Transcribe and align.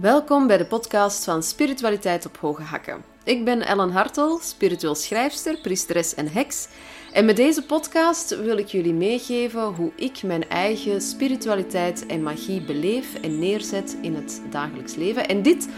Welkom 0.00 0.46
bij 0.46 0.56
de 0.56 0.66
podcast 0.66 1.24
van 1.24 1.42
Spiritualiteit 1.42 2.26
op 2.26 2.36
Hoge 2.36 2.62
Hakken. 2.62 3.04
Ik 3.24 3.44
ben 3.44 3.66
Ellen 3.66 3.90
Hartel, 3.90 4.38
spiritueel 4.38 4.94
schrijfster, 4.94 5.60
priesteres 5.60 6.14
en 6.14 6.32
heks. 6.32 6.68
En 7.12 7.24
met 7.24 7.36
deze 7.36 7.62
podcast 7.62 8.40
wil 8.42 8.58
ik 8.58 8.66
jullie 8.66 8.94
meegeven 8.94 9.62
hoe 9.62 9.92
ik 9.96 10.22
mijn 10.22 10.48
eigen 10.48 11.00
spiritualiteit 11.00 12.06
en 12.06 12.22
magie 12.22 12.62
beleef 12.62 13.14
en 13.14 13.38
neerzet 13.38 13.96
in 14.02 14.14
het 14.14 14.42
dagelijks 14.50 14.94
leven. 14.94 15.28
En 15.28 15.42
dit 15.42 15.68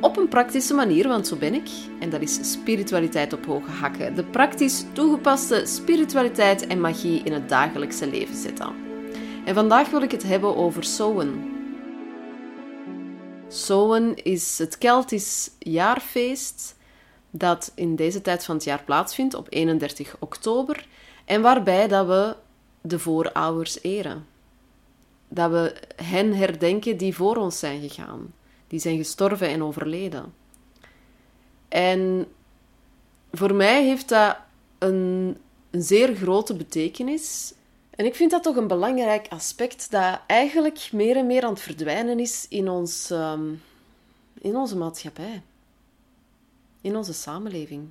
op 0.00 0.16
een 0.16 0.28
praktische 0.28 0.74
manier, 0.74 1.08
want 1.08 1.26
zo 1.26 1.36
ben 1.36 1.54
ik. 1.54 1.68
En 2.00 2.10
dat 2.10 2.20
is 2.20 2.52
spiritualiteit 2.52 3.32
op 3.32 3.46
hoge 3.46 3.70
hakken. 3.70 4.14
De 4.14 4.24
praktisch 4.24 4.84
toegepaste 4.92 5.62
spiritualiteit 5.66 6.66
en 6.66 6.80
magie 6.80 7.22
in 7.24 7.32
het 7.32 7.48
dagelijkse 7.48 8.10
leven 8.10 8.36
zetten. 8.36 8.72
En 9.44 9.54
vandaag 9.54 9.90
wil 9.90 10.02
ik 10.02 10.10
het 10.10 10.22
hebben 10.22 10.56
over 10.56 10.84
Sowen. 10.84 11.53
Sowen 13.54 14.24
is 14.24 14.58
het 14.58 14.78
Keltisch 14.78 15.50
jaarfeest 15.58 16.76
dat 17.30 17.72
in 17.74 17.96
deze 17.96 18.20
tijd 18.20 18.44
van 18.44 18.54
het 18.54 18.64
jaar 18.64 18.82
plaatsvindt 18.84 19.34
op 19.34 19.46
31 19.50 20.16
oktober 20.18 20.86
en 21.24 21.42
waarbij 21.42 21.88
dat 21.88 22.06
we 22.06 22.36
de 22.80 22.98
voorouders 22.98 23.82
eren. 23.82 24.26
Dat 25.28 25.50
we 25.50 25.74
hen 25.96 26.34
herdenken 26.34 26.96
die 26.96 27.14
voor 27.14 27.36
ons 27.36 27.58
zijn 27.58 27.80
gegaan, 27.80 28.34
die 28.68 28.80
zijn 28.80 28.96
gestorven 28.96 29.48
en 29.48 29.62
overleden. 29.62 30.34
En 31.68 32.26
voor 33.32 33.54
mij 33.54 33.84
heeft 33.84 34.08
dat 34.08 34.36
een, 34.78 35.36
een 35.70 35.82
zeer 35.82 36.14
grote 36.14 36.56
betekenis. 36.56 37.52
En 37.96 38.04
ik 38.04 38.14
vind 38.14 38.30
dat 38.30 38.42
toch 38.42 38.56
een 38.56 38.66
belangrijk 38.66 39.26
aspect 39.28 39.90
dat 39.90 40.20
eigenlijk 40.26 40.88
meer 40.92 41.16
en 41.16 41.26
meer 41.26 41.44
aan 41.44 41.52
het 41.52 41.62
verdwijnen 41.62 42.20
is 42.20 42.46
in, 42.48 42.68
ons, 42.68 43.10
ehm, 43.10 43.52
in 44.40 44.56
onze 44.56 44.76
maatschappij 44.76 45.42
in 46.84 46.96
onze 46.96 47.12
samenleving. 47.12 47.88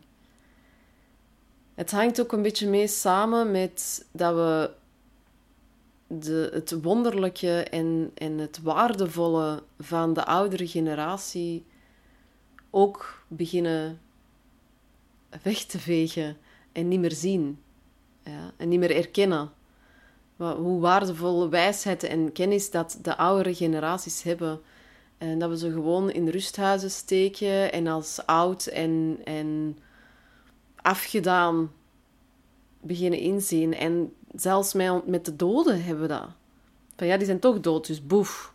Het 1.74 1.92
hangt 1.92 2.22
ook 2.22 2.32
een 2.32 2.42
beetje 2.42 2.68
mee 2.68 2.88
samen 2.88 3.52
met 3.52 4.06
dat 4.12 4.36
we 4.36 4.72
de, 6.08 6.50
het 6.54 6.82
wonderlijke 6.82 7.64
en, 7.64 8.12
en 8.14 8.38
het 8.38 8.62
waardevolle 8.62 9.64
van 9.80 10.14
de 10.14 10.26
oudere 10.26 10.68
generatie 10.68 11.66
ook 12.70 13.24
beginnen 13.28 14.02
weg 15.44 15.64
te 15.64 15.80
vegen 15.80 16.38
en 16.72 16.88
niet 16.88 17.00
meer 17.00 17.12
zien. 17.12 17.62
Ja, 18.24 18.54
en 18.58 18.70
niet 18.70 18.80
meer 18.80 18.96
erkennen. 18.96 19.52
Hoe 20.38 20.80
waardevol 20.80 21.50
wijsheid 21.50 22.04
en 22.04 22.32
kennis 22.32 22.72
dat 22.72 22.98
de 23.02 23.18
oudere 23.18 23.56
generaties 23.56 24.24
hebben 24.24 24.62
en 25.18 25.40
dat 25.40 25.50
we 25.50 25.58
ze 25.58 25.72
gewoon 25.72 26.12
in 26.12 26.28
rusthuizen 26.28 26.92
steken 26.92 27.72
en 27.72 27.88
als 27.88 28.26
oud 28.26 28.66
en, 28.66 29.20
en 29.24 29.78
afgedaan 30.76 31.72
beginnen 32.82 33.20
inzien. 33.20 33.74
En 33.74 34.14
zelfs 34.36 34.74
met 35.06 35.26
de 35.26 35.36
doden 35.36 35.84
hebben 35.84 36.02
we 36.02 36.10
dat. 36.10 36.28
Van 36.96 37.08
ja, 37.08 37.18
die 37.18 37.26
zijn 37.26 37.40
toch 37.40 37.60
dood, 37.60 37.88
dus 37.88 38.06
boef. 38.06 38.54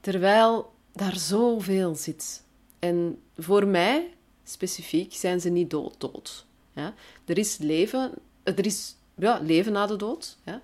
Terwijl 0.00 0.72
daar 0.92 1.16
zoveel 1.16 1.94
zit. 1.94 2.44
En 2.78 3.22
voor 3.36 3.66
mij 3.66 4.14
specifiek 4.44 5.14
zijn 5.14 5.40
ze 5.40 5.48
niet 5.48 5.70
dood, 5.70 6.00
dood. 6.00 6.46
Ja? 6.72 6.94
Er 7.24 7.38
is 7.38 7.58
leven, 7.58 8.12
er 8.42 8.66
is 8.66 8.96
ja, 9.18 9.40
leven 9.42 9.72
na 9.72 9.86
de 9.86 9.96
dood. 9.96 10.36
Ja? 10.44 10.62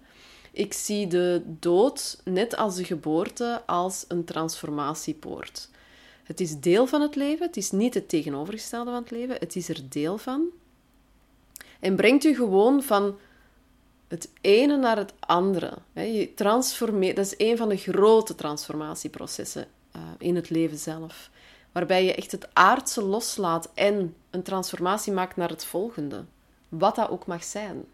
Ik 0.52 0.72
zie 0.72 1.06
de 1.06 1.42
dood, 1.44 2.20
net 2.24 2.56
als 2.56 2.76
de 2.76 2.84
geboorte, 2.84 3.62
als 3.66 4.04
een 4.08 4.24
transformatiepoort. 4.24 5.68
Het 6.24 6.40
is 6.40 6.60
deel 6.60 6.86
van 6.86 7.00
het 7.00 7.16
leven, 7.16 7.46
het 7.46 7.56
is 7.56 7.70
niet 7.70 7.94
het 7.94 8.08
tegenovergestelde 8.08 8.90
van 8.90 9.00
het 9.00 9.10
leven, 9.10 9.36
het 9.38 9.56
is 9.56 9.68
er 9.68 9.80
deel 9.88 10.18
van. 10.18 10.46
En 11.80 11.96
brengt 11.96 12.24
u 12.24 12.34
gewoon 12.34 12.82
van 12.82 13.16
het 14.08 14.30
ene 14.40 14.76
naar 14.76 14.96
het 14.96 15.12
andere. 15.20 15.72
Je 15.92 16.32
transformeert, 16.34 17.16
dat 17.16 17.24
is 17.24 17.34
een 17.48 17.56
van 17.56 17.68
de 17.68 17.76
grote 17.76 18.34
transformatieprocessen 18.34 19.66
eh, 19.92 20.00
in 20.18 20.36
het 20.36 20.50
leven 20.50 20.78
zelf. 20.78 21.30
Waarbij 21.72 22.04
je 22.04 22.14
echt 22.14 22.32
het 22.32 22.48
aardse 22.52 23.02
loslaat 23.02 23.70
en 23.74 24.14
een 24.30 24.42
transformatie 24.42 25.12
maakt 25.12 25.36
naar 25.36 25.48
het 25.48 25.64
volgende. 25.64 26.24
Wat 26.68 26.94
dat 26.94 27.10
ook 27.10 27.26
mag 27.26 27.44
zijn. 27.44 27.84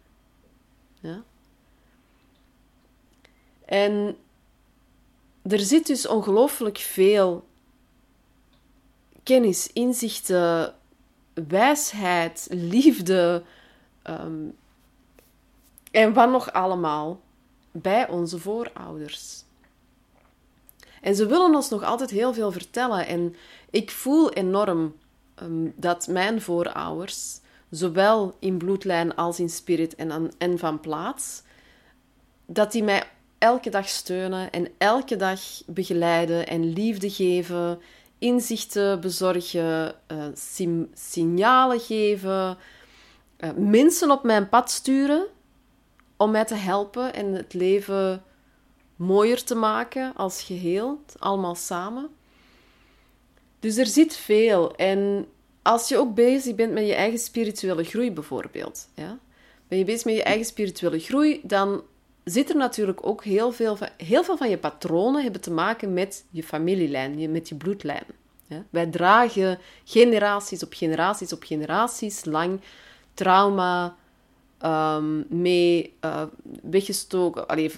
Ja? 1.01 1.23
En 3.65 4.17
er 5.41 5.59
zit 5.59 5.87
dus 5.87 6.07
ongelooflijk 6.07 6.77
veel 6.77 7.47
kennis, 9.23 9.73
inzichten, 9.73 10.75
wijsheid, 11.33 12.47
liefde 12.49 13.43
ehm, 14.01 14.45
en 15.91 16.13
wat 16.13 16.29
nog 16.29 16.53
allemaal 16.53 17.21
bij 17.71 18.09
onze 18.09 18.39
voorouders. 18.39 19.43
En 21.01 21.15
ze 21.15 21.25
willen 21.25 21.55
ons 21.55 21.69
nog 21.69 21.83
altijd 21.83 22.09
heel 22.09 22.33
veel 22.33 22.51
vertellen. 22.51 23.07
En 23.07 23.35
ik 23.69 23.91
voel 23.91 24.31
enorm 24.31 24.95
ehm, 25.35 25.69
dat 25.75 26.07
mijn 26.07 26.41
voorouders, 26.41 27.39
zowel 27.71 28.35
in 28.39 28.57
bloedlijn 28.57 29.15
als 29.15 29.39
in 29.39 29.49
spirit 29.49 29.95
en, 29.95 30.31
en 30.37 30.59
van 30.59 30.79
plaats, 30.79 31.43
dat 32.45 32.71
die 32.71 32.83
mij 32.83 33.03
elke 33.37 33.69
dag 33.69 33.89
steunen 33.89 34.51
en 34.51 34.67
elke 34.77 35.15
dag 35.15 35.39
begeleiden 35.65 36.47
en 36.47 36.73
liefde 36.73 37.09
geven, 37.09 37.79
inzichten 38.19 39.01
bezorgen, 39.01 39.95
uh, 40.11 40.25
signalen 40.93 41.79
geven, 41.79 42.57
uh, 43.39 43.49
mensen 43.55 44.11
op 44.11 44.23
mijn 44.23 44.49
pad 44.49 44.71
sturen 44.71 45.25
om 46.17 46.31
mij 46.31 46.45
te 46.45 46.55
helpen 46.55 47.13
en 47.13 47.33
het 47.33 47.53
leven 47.53 48.23
mooier 48.95 49.43
te 49.43 49.55
maken 49.55 50.15
als 50.15 50.43
geheel, 50.43 51.01
allemaal 51.19 51.55
samen. 51.55 52.09
Dus 53.59 53.77
er 53.77 53.85
zit 53.85 54.15
veel. 54.15 54.75
En 54.75 55.25
als 55.61 55.87
je 55.87 55.97
ook 55.97 56.13
bezig 56.13 56.55
bent 56.55 56.73
met 56.73 56.87
je 56.87 56.93
eigen 56.93 57.19
spirituele 57.19 57.83
groei, 57.83 58.11
bijvoorbeeld, 58.11 58.87
ja? 58.95 59.17
ben 59.67 59.77
je 59.77 59.85
bezig 59.85 60.05
met 60.05 60.15
je 60.15 60.23
eigen 60.23 60.45
spirituele 60.45 60.99
groei, 60.99 61.41
dan 61.43 61.81
zit 62.23 62.49
er 62.49 62.55
natuurlijk 62.55 63.07
ook 63.07 63.23
heel 63.23 63.51
veel 63.51 63.75
van, 63.75 63.87
heel 63.97 64.23
veel 64.23 64.37
van 64.37 64.49
je 64.49 64.57
patronen 64.57 65.23
hebben 65.23 65.41
te 65.41 65.51
maken 65.51 65.93
met 65.93 66.25
je 66.29 66.43
familielijn, 66.43 67.31
met 67.31 67.49
je 67.49 67.55
bloedlijn. 67.55 68.05
Wij 68.69 68.85
dragen 68.85 69.59
generaties 69.83 70.63
op 70.63 70.73
generaties 70.73 71.33
op 71.33 71.43
generaties 71.43 72.25
lang 72.25 72.59
trauma 73.13 73.95
um, 74.65 75.25
mee, 75.29 75.93
uh, 76.05 76.23
weggestoken, 76.61 77.47
allee, 77.47 77.71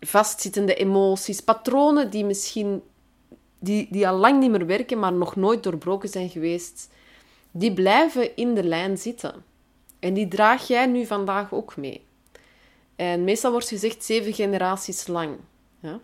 vastzittende 0.00 0.74
emoties, 0.74 1.40
patronen 1.40 2.10
die 2.10 2.24
misschien 2.24 2.82
die, 3.58 3.86
die 3.90 4.08
al 4.08 4.16
lang 4.16 4.40
niet 4.40 4.50
meer 4.50 4.66
werken, 4.66 4.98
maar 4.98 5.12
nog 5.12 5.36
nooit 5.36 5.62
doorbroken 5.62 6.08
zijn 6.08 6.28
geweest, 6.28 6.90
die 7.52 7.72
blijven 7.72 8.36
in 8.36 8.54
de 8.54 8.64
lijn 8.64 8.98
zitten. 8.98 9.44
En 9.98 10.14
die 10.14 10.28
draag 10.28 10.66
jij 10.66 10.86
nu 10.86 11.06
vandaag 11.06 11.52
ook 11.52 11.76
mee. 11.76 12.04
En 12.96 13.24
meestal 13.24 13.50
wordt 13.50 13.68
gezegd 13.68 14.04
zeven 14.04 14.34
generaties 14.34 15.06
lang. 15.06 15.36
Ja? 15.80 16.00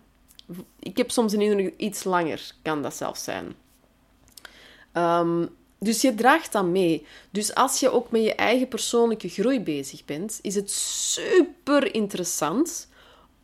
Ik 0.79 0.97
heb 0.97 1.11
soms 1.11 1.33
een 1.33 1.41
indruk, 1.41 1.73
iets 1.77 2.03
langer 2.03 2.51
kan 2.61 2.81
dat 2.81 2.95
zelfs 2.95 3.23
zijn. 3.23 3.55
Ehm, 4.91 5.45
dus 5.79 6.01
je 6.01 6.15
draagt 6.15 6.51
dat 6.51 6.65
mee. 6.65 7.05
Dus 7.29 7.55
als 7.55 7.79
je 7.79 7.89
ook 7.89 8.11
met 8.11 8.23
je 8.23 8.35
eigen 8.35 8.67
persoonlijke 8.67 9.29
groei 9.29 9.61
bezig 9.61 10.05
bent, 10.05 10.39
is 10.41 10.55
het 10.55 10.71
super 10.71 11.95
interessant 11.95 12.87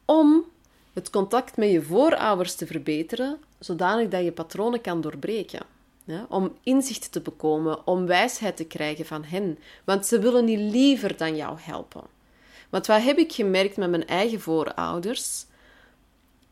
om 0.06 0.46
het 0.94 1.10
contact 1.10 1.58
met 1.58 1.72
je 1.72 1.82
voorouders 1.82 2.56
te 2.56 2.66
verbeteren, 2.66 3.40
zodanig 3.60 4.10
dat 4.10 4.24
je 4.24 4.32
patronen 4.32 4.82
kan 4.82 5.02
doorbreken. 5.02 5.75
Om 6.30 6.58
inzicht 6.64 7.12
te 7.12 7.22
bekomen, 7.22 7.88
om 7.88 8.06
wijsheid 8.06 8.58
te 8.58 8.66
krijgen 8.66 9.06
van 9.06 9.24
hen. 9.24 9.60
Want 9.84 10.06
ze 10.06 10.20
willen 10.20 10.46
niet 10.46 10.60
liever 10.60 11.18
dan 11.18 11.36
jou 11.36 11.58
helpen. 11.60 12.04
Want 12.70 12.88
wat 12.88 13.02
heb 13.02 13.18
ik 13.18 13.34
gemerkt 13.34 13.78
met 13.78 13.90
mijn 13.90 14.08
eigen 14.08 14.42
voorouders? 14.42 15.46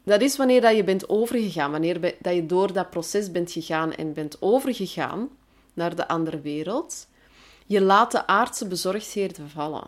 Dat 0.03 0.21
is 0.21 0.37
wanneer 0.37 0.61
dat 0.61 0.75
je 0.75 0.83
bent 0.83 1.09
overgegaan, 1.09 1.71
wanneer 1.71 2.15
dat 2.19 2.35
je 2.35 2.45
door 2.45 2.73
dat 2.73 2.89
proces 2.89 3.31
bent 3.31 3.51
gegaan 3.51 3.93
en 3.93 4.13
bent 4.13 4.41
overgegaan 4.41 5.29
naar 5.73 5.95
de 5.95 6.07
andere 6.07 6.41
wereld. 6.41 7.07
Je 7.65 7.81
laat 7.81 8.11
de 8.11 8.27
aardse 8.27 8.67
bezorgdheden 8.67 9.49
vallen. 9.49 9.87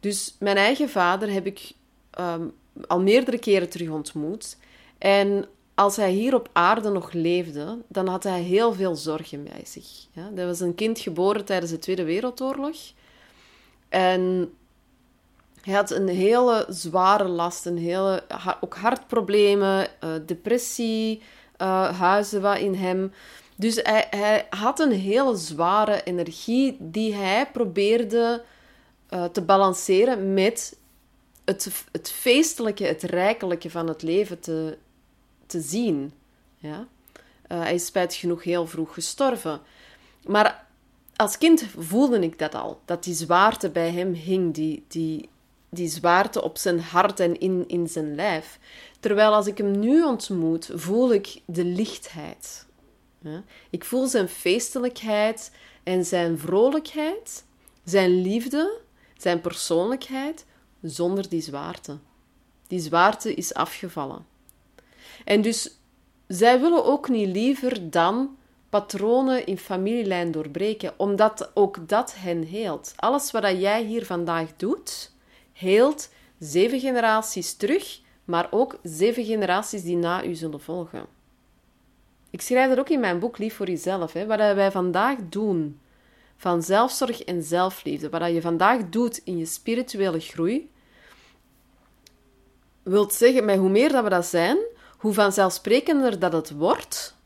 Dus 0.00 0.36
mijn 0.38 0.56
eigen 0.56 0.88
vader 0.88 1.32
heb 1.32 1.46
ik 1.46 1.72
ehm, 2.10 2.48
al 2.86 3.00
meerdere 3.00 3.38
keren 3.38 3.68
terug 3.68 3.88
ontmoet. 3.88 4.56
En 4.98 5.48
als 5.82 5.96
hij 5.96 6.10
hier 6.10 6.34
op 6.34 6.48
aarde 6.52 6.90
nog 6.90 7.12
leefde, 7.12 7.78
dan 7.88 8.08
had 8.08 8.22
hij 8.22 8.40
heel 8.40 8.72
veel 8.72 8.94
zorgen 8.94 9.44
bij 9.44 9.62
zich. 9.64 10.06
Ja, 10.12 10.30
dat 10.34 10.46
was 10.46 10.60
een 10.60 10.74
kind 10.74 10.98
geboren 10.98 11.44
tijdens 11.44 11.70
de 11.70 11.78
Tweede 11.78 12.04
Wereldoorlog. 12.04 12.76
En 13.88 14.52
hij 15.60 15.74
had 15.74 15.90
een 15.90 16.08
hele 16.08 16.66
zware 16.68 17.28
last, 17.28 17.66
een 17.66 17.78
hele, 17.78 18.22
ook 18.60 18.74
hartproblemen, 18.74 19.88
uh, 20.04 20.10
depressie, 20.26 21.22
uh, 21.58 21.98
huizen 21.98 22.42
wat 22.42 22.58
in 22.58 22.74
hem. 22.74 23.12
Dus 23.56 23.80
hij, 23.82 24.46
had 24.50 24.80
een 24.80 24.92
hele 24.92 25.36
zware 25.36 26.02
energie 26.02 26.76
die 26.80 27.14
hij 27.14 27.46
probeerde 27.52 28.42
uh, 29.10 29.24
te 29.24 29.42
balanceren 29.42 30.34
met 30.34 30.76
het, 31.44 31.84
het 31.92 32.10
feestelijke, 32.10 32.84
het 32.84 33.02
rijkelijke 33.02 33.70
van 33.70 33.88
het 33.88 34.02
leven 34.02 34.40
te, 34.40 34.78
te 35.46 35.60
zien. 35.60 36.12
Ja? 36.56 36.78
Uh, 37.48 37.60
hij 37.60 37.74
is 37.74 37.86
spijtig 37.86 38.18
genoeg 38.18 38.42
heel 38.42 38.66
vroeg 38.66 38.94
gestorven. 38.94 39.60
Maar 40.26 40.66
als 41.16 41.38
kind 41.38 41.64
voelde 41.78 42.18
ik 42.18 42.38
dat 42.38 42.54
al, 42.54 42.80
dat 42.84 43.04
die 43.04 43.14
zwaarte 43.14 43.70
bij 43.70 43.90
hem 43.90 44.12
hing, 44.12 44.54
die, 44.54 44.84
die, 44.88 45.28
die 45.68 45.88
zwaarte 45.88 46.42
op 46.42 46.58
zijn 46.58 46.80
hart 46.80 47.20
en 47.20 47.40
in, 47.40 47.64
in 47.66 47.88
zijn 47.88 48.14
lijf. 48.14 48.58
Terwijl 49.00 49.34
als 49.34 49.46
ik 49.46 49.58
hem 49.58 49.78
nu 49.78 50.04
ontmoet, 50.04 50.70
voel 50.74 51.12
ik 51.12 51.40
de 51.44 51.64
lichtheid. 51.64 52.66
Ja? 53.18 53.42
Ik 53.70 53.84
voel 53.84 54.06
zijn 54.06 54.28
feestelijkheid 54.28 55.50
en 55.82 56.04
zijn 56.04 56.38
vrolijkheid, 56.38 57.44
zijn 57.84 58.20
liefde, 58.20 58.80
zijn 59.16 59.40
persoonlijkheid, 59.40 60.44
zonder 60.82 61.28
die 61.28 61.40
zwaarte. 61.40 61.98
Die 62.66 62.80
zwaarte 62.80 63.34
is 63.34 63.54
afgevallen. 63.54 64.26
En 65.24 65.42
dus 65.42 65.78
zij 66.26 66.60
willen 66.60 66.84
ook 66.84 67.08
niet 67.08 67.28
liever 67.28 67.90
dan 67.90 68.36
patronen 68.70 69.46
in 69.46 69.58
familielijn 69.58 70.30
doorbreken, 70.30 70.94
omdat 70.96 71.50
ook 71.54 71.88
dat 71.88 72.14
hen 72.16 72.42
heelt. 72.42 72.92
Alles 72.96 73.30
wat 73.30 73.60
jij 73.60 73.84
hier 73.84 74.06
vandaag 74.06 74.56
doet, 74.56 75.12
heelt 75.52 76.08
zeven 76.38 76.80
generaties 76.80 77.54
terug, 77.54 78.00
maar 78.24 78.48
ook 78.50 78.78
zeven 78.82 79.24
generaties 79.24 79.82
die 79.82 79.96
na 79.96 80.24
u 80.24 80.34
zullen 80.34 80.60
volgen. 80.60 81.06
Ik 82.30 82.40
schrijf 82.40 82.68
dat 82.68 82.78
ook 82.78 82.88
in 82.88 83.00
mijn 83.00 83.18
boek 83.18 83.38
Lief 83.38 83.54
voor 83.54 83.66
jezelf. 83.66 84.12
Hè. 84.12 84.26
Wat 84.26 84.38
wij 84.38 84.70
vandaag 84.70 85.18
doen 85.28 85.80
van 86.36 86.62
zelfzorg 86.62 87.22
en 87.22 87.42
zelfliefde, 87.42 88.08
wat 88.08 88.32
je 88.32 88.40
vandaag 88.40 88.88
doet 88.88 89.20
in 89.24 89.38
je 89.38 89.46
spirituele 89.46 90.20
groei, 90.20 90.70
wilt 92.82 93.12
zeggen, 93.12 93.44
met 93.44 93.58
hoe 93.58 93.68
meer 93.68 93.92
dat 93.92 94.04
we 94.04 94.10
dat 94.10 94.26
zijn, 94.26 94.58
hoe 95.02 95.12
vanzelfsprekender 95.12 96.18
dat 96.18 96.32
het 96.32 96.50
wordt 96.50 97.16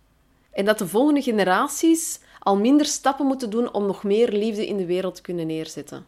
en 0.51 0.65
dat 0.65 0.79
de 0.79 0.89
volgende 0.89 1.23
generaties 1.23 2.21
al 2.39 2.57
minder 2.57 2.87
stappen 2.87 3.27
moeten 3.27 3.51
doen 3.51 3.73
om 3.73 3.87
nog 3.87 4.03
meer 4.03 4.33
liefde 4.33 4.67
in 4.67 4.77
de 4.77 4.87
wereld 4.87 5.15
te 5.15 5.23
kunnen 5.23 5.47
neerzetten. 5.47 6.07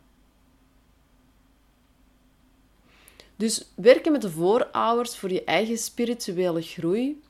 Dus 3.36 3.72
werken 3.74 4.12
met 4.12 4.22
de 4.22 4.30
voorouders 4.30 5.16
voor 5.16 5.32
je 5.32 5.44
eigen 5.44 5.78
spirituele 5.78 6.62
groei 6.62 7.22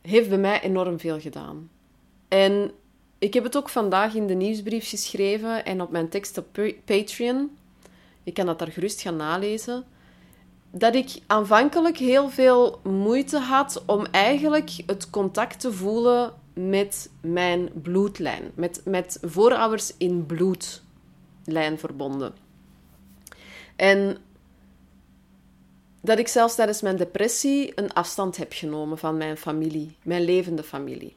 heeft 0.00 0.28
bij 0.28 0.38
mij 0.38 0.62
enorm 0.62 0.98
veel 0.98 1.20
gedaan. 1.20 1.70
En 2.28 2.70
ik 3.18 3.34
heb 3.34 3.44
het 3.44 3.56
ook 3.56 3.68
vandaag 3.68 4.14
in 4.14 4.26
de 4.26 4.34
nieuwsbrief 4.34 4.88
geschreven 4.88 5.64
en 5.64 5.80
op 5.80 5.90
mijn 5.90 6.08
tekst 6.08 6.38
op 6.38 6.46
Patreon. 6.84 7.56
Je 8.22 8.32
kan 8.32 8.46
dat 8.46 8.58
daar 8.58 8.72
gerust 8.72 9.00
gaan 9.00 9.16
nalezen 9.16 9.84
dat 10.70 10.94
ik 10.94 11.18
aanvankelijk 11.26 11.96
heel 11.96 12.30
veel 12.30 12.80
moeite 12.82 13.38
had 13.38 13.82
om 13.86 14.06
eigenlijk 14.10 14.70
het 14.86 15.10
contact 15.10 15.60
te 15.60 15.72
voelen 15.72 16.32
met 16.52 17.10
mijn 17.20 17.70
bloedlijn. 17.82 18.50
Met, 18.54 18.80
met 18.84 19.18
voorouders 19.22 19.96
in 19.96 20.26
bloedlijn 20.26 21.78
verbonden. 21.78 22.34
En 23.76 24.16
dat 26.00 26.18
ik 26.18 26.28
zelfs 26.28 26.54
tijdens 26.54 26.82
mijn 26.82 26.96
depressie 26.96 27.72
een 27.74 27.92
afstand 27.92 28.36
heb 28.36 28.52
genomen 28.52 28.98
van 28.98 29.16
mijn 29.16 29.36
familie, 29.36 29.96
mijn 30.02 30.24
levende 30.24 30.62
familie. 30.62 31.16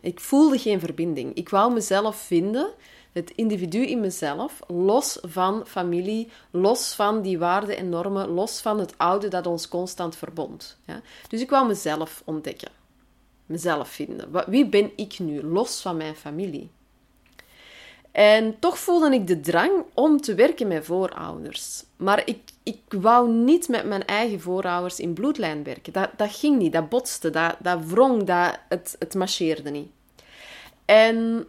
Ik 0.00 0.20
voelde 0.20 0.58
geen 0.58 0.80
verbinding. 0.80 1.34
Ik 1.34 1.48
wou 1.48 1.72
mezelf 1.72 2.16
vinden 2.16 2.70
het 3.14 3.30
individu 3.30 3.86
in 3.86 4.00
mezelf, 4.00 4.60
los 4.66 5.18
van 5.22 5.66
familie, 5.66 6.28
los 6.50 6.94
van 6.94 7.22
die 7.22 7.38
waarden 7.38 7.76
en 7.76 7.88
normen, 7.88 8.28
los 8.28 8.60
van 8.60 8.78
het 8.78 8.94
oude 8.98 9.28
dat 9.28 9.46
ons 9.46 9.68
constant 9.68 10.16
verbond. 10.16 10.78
Ja? 10.86 11.00
Dus 11.28 11.40
ik 11.40 11.50
wou 11.50 11.66
mezelf 11.66 12.22
ontdekken, 12.24 12.70
mezelf 13.46 13.88
vinden. 13.88 14.28
Wie 14.46 14.66
ben 14.66 14.90
ik 14.96 15.18
nu, 15.18 15.42
los 15.42 15.80
van 15.80 15.96
mijn 15.96 16.16
familie? 16.16 16.70
En 18.12 18.58
toch 18.58 18.78
voelde 18.78 19.14
ik 19.14 19.26
de 19.26 19.40
drang 19.40 19.84
om 19.94 20.20
te 20.20 20.34
werken 20.34 20.68
met 20.68 20.84
voorouders. 20.84 21.84
Maar 21.96 22.22
ik, 22.24 22.40
ik 22.62 22.80
wou 22.88 23.30
niet 23.30 23.68
met 23.68 23.84
mijn 23.86 24.04
eigen 24.04 24.40
voorouders 24.40 25.00
in 25.00 25.12
bloedlijn 25.12 25.64
werken. 25.64 25.92
Dat, 25.92 26.10
dat 26.16 26.32
ging 26.32 26.58
niet, 26.58 26.72
dat 26.72 26.88
botste, 26.88 27.30
dat, 27.30 27.56
dat 27.58 27.84
wrong, 27.84 28.24
dat, 28.24 28.58
het, 28.68 28.96
het 28.98 29.14
marcheerde 29.14 29.70
niet. 29.70 29.88
En 30.84 31.46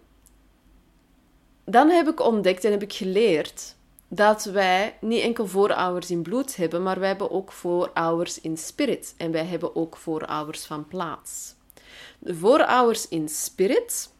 dan 1.66 1.90
heb 1.90 2.08
ik 2.08 2.20
ontdekt 2.20 2.64
en 2.64 2.72
heb 2.72 2.82
ik 2.82 2.94
geleerd 2.94 3.76
dat 4.08 4.44
wij 4.44 4.98
niet 5.02 5.22
enkel 5.22 5.48
voorouders 5.48 6.12
in 6.12 6.22
bloed 6.22 6.56
hebben, 6.56 6.84
maar 6.84 7.00
wij 7.00 7.08
hebben 7.08 7.32
ook 7.32 7.52
voorouders 7.52 8.42
in 8.42 8.58
spirit. 8.58 9.14
En 9.18 9.32
wij 9.32 9.46
hebben 9.46 9.76
ook 9.76 9.98
voorouders 9.98 10.66
van 10.66 10.88
plaats. 10.88 11.56
De 12.20 12.36
voorouders 12.36 13.08
in 13.08 13.30
spirit, 13.30 14.12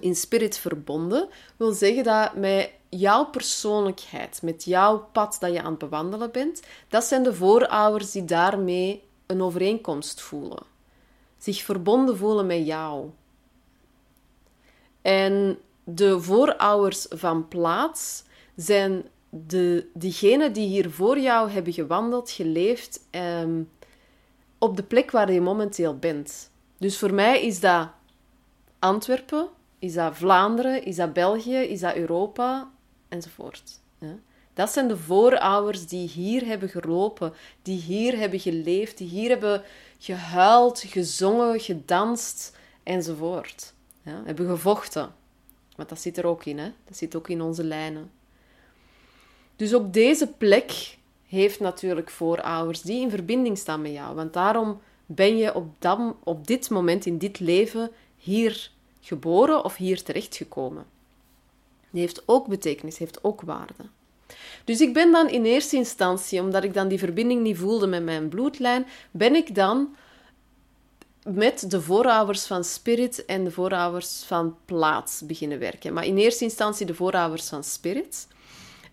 in 0.00 0.14
spirit 0.14 0.58
verbonden, 0.58 1.28
wil 1.56 1.72
zeggen 1.72 2.04
dat 2.04 2.34
met 2.34 2.70
jouw 2.88 3.24
persoonlijkheid, 3.24 4.42
met 4.42 4.64
jouw 4.64 5.08
pad 5.12 5.36
dat 5.40 5.52
je 5.52 5.62
aan 5.62 5.70
het 5.70 5.78
bewandelen 5.78 6.30
bent, 6.30 6.62
dat 6.88 7.04
zijn 7.04 7.22
de 7.22 7.34
voorouders 7.34 8.10
die 8.10 8.24
daarmee 8.24 9.02
een 9.26 9.42
overeenkomst 9.42 10.20
voelen. 10.20 10.62
Zich 11.38 11.62
verbonden 11.62 12.16
voelen 12.16 12.46
met 12.46 12.66
jou. 12.66 13.10
En 15.02 15.58
de 15.84 16.20
voorouders 16.20 17.06
van 17.08 17.48
plaats 17.48 18.24
zijn 18.56 19.04
de, 19.30 19.86
diegenen 19.94 20.52
die 20.52 20.66
hier 20.66 20.90
voor 20.90 21.18
jou 21.18 21.50
hebben 21.50 21.72
gewandeld, 21.72 22.30
geleefd, 22.30 23.00
ehm, 23.10 23.62
op 24.58 24.76
de 24.76 24.82
plek 24.82 25.10
waar 25.10 25.32
je 25.32 25.40
momenteel 25.40 25.98
bent. 25.98 26.50
Dus 26.78 26.98
voor 26.98 27.14
mij 27.14 27.42
is 27.42 27.60
dat 27.60 27.88
Antwerpen, 28.78 29.48
is 29.78 29.94
dat 29.94 30.16
Vlaanderen, 30.16 30.84
is 30.84 30.96
dat 30.96 31.12
België, 31.12 31.56
is 31.56 31.80
dat 31.80 31.96
Europa, 31.96 32.70
enzovoort. 33.08 33.82
Dat 34.54 34.70
zijn 34.70 34.88
de 34.88 34.96
voorouders 34.96 35.86
die 35.86 36.08
hier 36.08 36.46
hebben 36.46 36.68
gelopen, 36.68 37.32
die 37.62 37.80
hier 37.80 38.18
hebben 38.18 38.40
geleefd, 38.40 38.98
die 38.98 39.08
hier 39.08 39.28
hebben 39.28 39.62
gehuild, 39.98 40.80
gezongen, 40.80 41.60
gedanst, 41.60 42.56
enzovoort. 42.82 43.72
Ja, 44.02 44.22
hebben 44.24 44.46
gevochten. 44.46 45.14
Want 45.74 45.88
dat 45.88 46.00
zit 46.00 46.18
er 46.18 46.26
ook 46.26 46.44
in, 46.44 46.58
hè? 46.58 46.72
Dat 46.84 46.96
zit 46.96 47.16
ook 47.16 47.28
in 47.28 47.42
onze 47.42 47.64
lijnen. 47.64 48.10
Dus 49.56 49.74
ook 49.74 49.92
deze 49.92 50.26
plek 50.26 50.98
heeft 51.26 51.60
natuurlijk 51.60 52.10
voorouders 52.10 52.82
die 52.82 53.00
in 53.00 53.10
verbinding 53.10 53.58
staan 53.58 53.82
met 53.82 53.92
jou. 53.92 54.14
Want 54.14 54.32
daarom 54.32 54.80
ben 55.06 55.36
je 55.36 55.54
op, 55.54 55.68
op 56.22 56.46
dit 56.46 56.70
moment 56.70 57.06
in 57.06 57.18
dit 57.18 57.40
leven 57.40 57.90
hier 58.16 58.70
geboren 59.00 59.64
of 59.64 59.76
hier 59.76 60.02
terechtgekomen. 60.02 60.84
Die 61.90 62.00
heeft 62.00 62.22
ook 62.26 62.46
betekenis, 62.46 62.98
heeft 62.98 63.24
ook 63.24 63.40
waarde. 63.40 63.74
Dus 64.64 64.80
ik 64.80 64.92
ben 64.92 65.12
dan 65.12 65.28
in 65.28 65.44
eerste 65.44 65.76
instantie, 65.76 66.40
omdat 66.40 66.64
ik 66.64 66.74
dan 66.74 66.88
die 66.88 66.98
verbinding 66.98 67.42
niet 67.42 67.58
voelde 67.58 67.86
met 67.86 68.04
mijn 68.04 68.28
bloedlijn, 68.28 68.86
ben 69.10 69.34
ik 69.34 69.54
dan 69.54 69.94
met 71.24 71.70
de 71.70 71.80
voorouders 71.80 72.46
van 72.46 72.64
spirit 72.64 73.24
en 73.24 73.44
de 73.44 73.50
voorouders 73.50 74.22
van 74.26 74.56
plaats 74.64 75.26
beginnen 75.26 75.58
werken. 75.58 75.92
Maar 75.92 76.04
in 76.04 76.16
eerste 76.16 76.44
instantie 76.44 76.86
de 76.86 76.94
voorouders 76.94 77.48
van 77.48 77.64
spirit. 77.64 78.28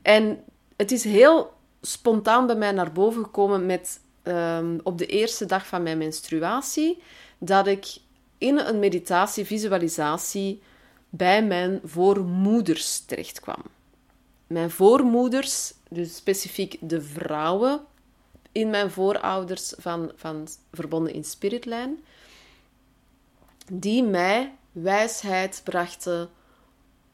En 0.01 0.43
het 0.75 0.91
is 0.91 1.03
heel 1.03 1.53
spontaan 1.81 2.47
bij 2.47 2.55
mij 2.55 2.71
naar 2.71 2.91
boven 2.91 3.23
gekomen 3.23 3.65
met 3.65 3.99
um, 4.23 4.79
op 4.83 4.97
de 4.97 5.05
eerste 5.05 5.45
dag 5.45 5.67
van 5.67 5.83
mijn 5.83 5.97
menstruatie 5.97 7.01
dat 7.37 7.67
ik 7.67 7.85
in 8.37 8.57
een 8.57 8.79
meditatie, 8.79 9.45
visualisatie 9.45 10.61
bij 11.09 11.43
mijn 11.43 11.79
voormoeders 11.83 12.99
terechtkwam. 12.99 13.63
Mijn 14.47 14.71
voormoeders, 14.71 15.73
dus 15.89 16.15
specifiek 16.15 16.77
de 16.79 17.01
vrouwen 17.01 17.81
in 18.51 18.69
mijn 18.69 18.91
voorouders 18.91 19.73
van, 19.77 20.11
van 20.15 20.47
verbonden 20.71 21.13
in 21.13 21.23
spiritlijn, 21.23 22.03
die 23.73 24.03
mij 24.03 24.55
wijsheid 24.71 25.61
brachten 25.63 26.29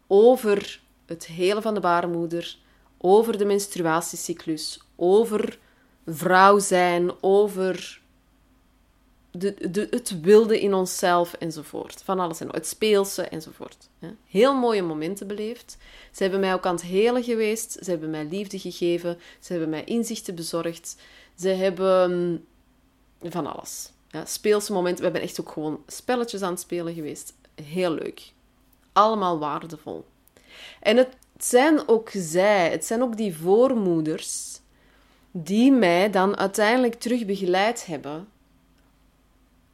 over 0.08 0.82
het 1.06 1.26
hele 1.26 1.62
van 1.62 1.74
de 1.74 1.80
baarmoeder, 1.80 2.58
over 2.98 3.38
de 3.38 3.46
menstruatiecyclus, 3.46 4.82
over 4.96 5.60
vrouw 6.06 6.60
zijn, 6.60 7.12
over 7.22 8.02
de, 9.32 9.70
de, 9.72 9.88
het 9.90 10.22
wilde 10.22 10.62
in 10.62 10.74
onszelf 10.74 11.34
enzovoort. 11.34 12.02
Van 12.04 12.20
alles 12.20 12.40
en 12.40 12.50
het 12.52 12.68
speelse 12.68 13.22
enzovoort. 13.22 13.90
Heel 14.26 14.56
mooie 14.56 14.82
momenten 14.84 15.28
beleefd. 15.28 15.78
Ze 16.12 16.24
hebben 16.24 16.40
mij 16.40 16.54
ook 16.54 16.66
aan 16.66 16.76
het 16.76 16.84
helen 16.84 17.24
geweest. 17.24 17.72
Ze 17.72 17.90
hebben 17.90 18.10
mij 18.10 18.26
liefde 18.26 18.60
gegeven. 18.60 19.18
Ze 19.40 19.52
hebben 19.52 19.70
mij 19.70 19.84
inzichten 19.84 20.36
bezorgd. 20.36 20.98
Ze 21.36 21.50
hebben 21.50 22.46
van 23.22 23.48
alles. 23.48 23.92
Speelse 24.24 24.74
momenten. 24.74 24.98
We 24.98 25.04
hebben 25.04 25.22
echt 25.22 25.40
ook 25.42 25.52
gewoon 25.52 25.84
spelletjes 25.88 26.42
aan 26.42 26.52
het 26.52 26.60
spelen 26.60 26.94
geweest. 26.94 27.34
Heel 27.64 27.92
leuk. 27.92 28.32
Allemaal 28.94 29.40
waardevol. 29.40 30.06
En 30.80 30.98
het 30.98 31.18
zijn 31.38 31.88
ook 31.88 32.10
zij, 32.14 32.72
het 32.72 32.86
zijn 32.86 33.02
ook 33.02 33.18
die 33.18 33.36
voormoeders 33.36 34.60
die 35.32 35.72
mij 35.72 36.10
dan 36.10 36.38
uiteindelijk 36.38 36.96
terug 36.96 37.26
begeleid 37.26 37.86
hebben 37.86 38.28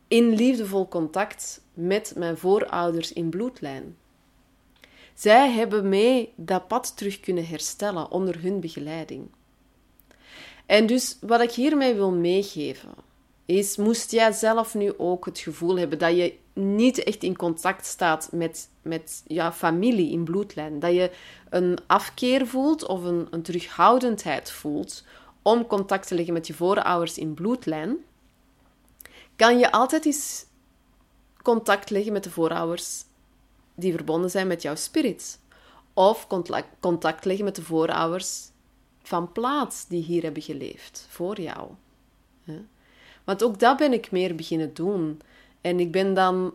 in 0.07 0.33
liefdevol 0.33 0.87
contact 0.87 1.61
met 1.73 2.13
mijn 2.15 2.37
voorouders 2.37 3.13
in 3.13 3.29
bloedlijn. 3.29 3.97
Zij 5.13 5.51
hebben 5.51 5.89
mee 5.89 6.33
dat 6.35 6.67
pad 6.67 6.97
terug 6.97 7.19
kunnen 7.19 7.47
herstellen 7.47 8.11
onder 8.11 8.41
hun 8.41 8.59
begeleiding. 8.59 9.29
En 10.65 10.85
dus 10.85 11.17
wat 11.21 11.41
ik 11.41 11.51
hiermee 11.51 11.93
wil 11.93 12.11
meegeven, 12.11 12.93
is: 13.45 13.77
moest 13.77 14.11
jij 14.11 14.31
zelf 14.31 14.73
nu 14.73 14.97
ook 14.97 15.25
het 15.25 15.39
gevoel 15.39 15.77
hebben 15.77 15.99
dat 15.99 16.15
je 16.15 16.37
niet 16.53 17.03
echt 17.03 17.23
in 17.23 17.35
contact 17.35 17.85
staat 17.85 18.29
met, 18.31 18.69
met 18.81 19.23
jouw 19.27 19.51
familie 19.51 20.11
in 20.11 20.23
bloedlijn, 20.23 20.79
dat 20.79 20.93
je 20.93 21.11
een 21.49 21.77
afkeer 21.87 22.47
voelt 22.47 22.85
of 22.85 23.03
een, 23.03 23.27
een 23.29 23.41
terughoudendheid 23.41 24.51
voelt 24.51 25.03
om 25.41 25.67
contact 25.67 26.07
te 26.07 26.15
leggen 26.15 26.33
met 26.33 26.47
je 26.47 26.53
voorouders 26.53 27.17
in 27.17 27.33
bloedlijn, 27.33 27.97
kan 29.35 29.57
je 29.57 29.71
altijd 29.71 30.05
eens 30.05 30.45
contact 31.41 31.89
leggen 31.89 32.13
met 32.13 32.23
de 32.23 32.29
voorouders 32.29 33.03
die 33.75 33.93
verbonden 33.93 34.29
zijn 34.29 34.47
met 34.47 34.61
jouw 34.61 34.75
spirit. 34.75 35.39
Of 35.93 36.27
contact 36.79 37.25
leggen 37.25 37.45
met 37.45 37.55
de 37.55 37.63
voorouders 37.63 38.51
van 39.03 39.31
plaats 39.31 39.87
die 39.87 40.03
hier 40.03 40.23
hebben 40.23 40.41
geleefd 40.41 41.07
voor 41.09 41.41
jou. 41.41 41.69
Want 43.23 43.43
ook 43.43 43.59
dat 43.59 43.77
ben 43.77 43.93
ik 43.93 44.11
meer 44.11 44.35
beginnen 44.35 44.73
doen. 44.73 45.21
En 45.61 45.79
ik 45.79 45.91
ben 45.91 46.13
dan 46.13 46.53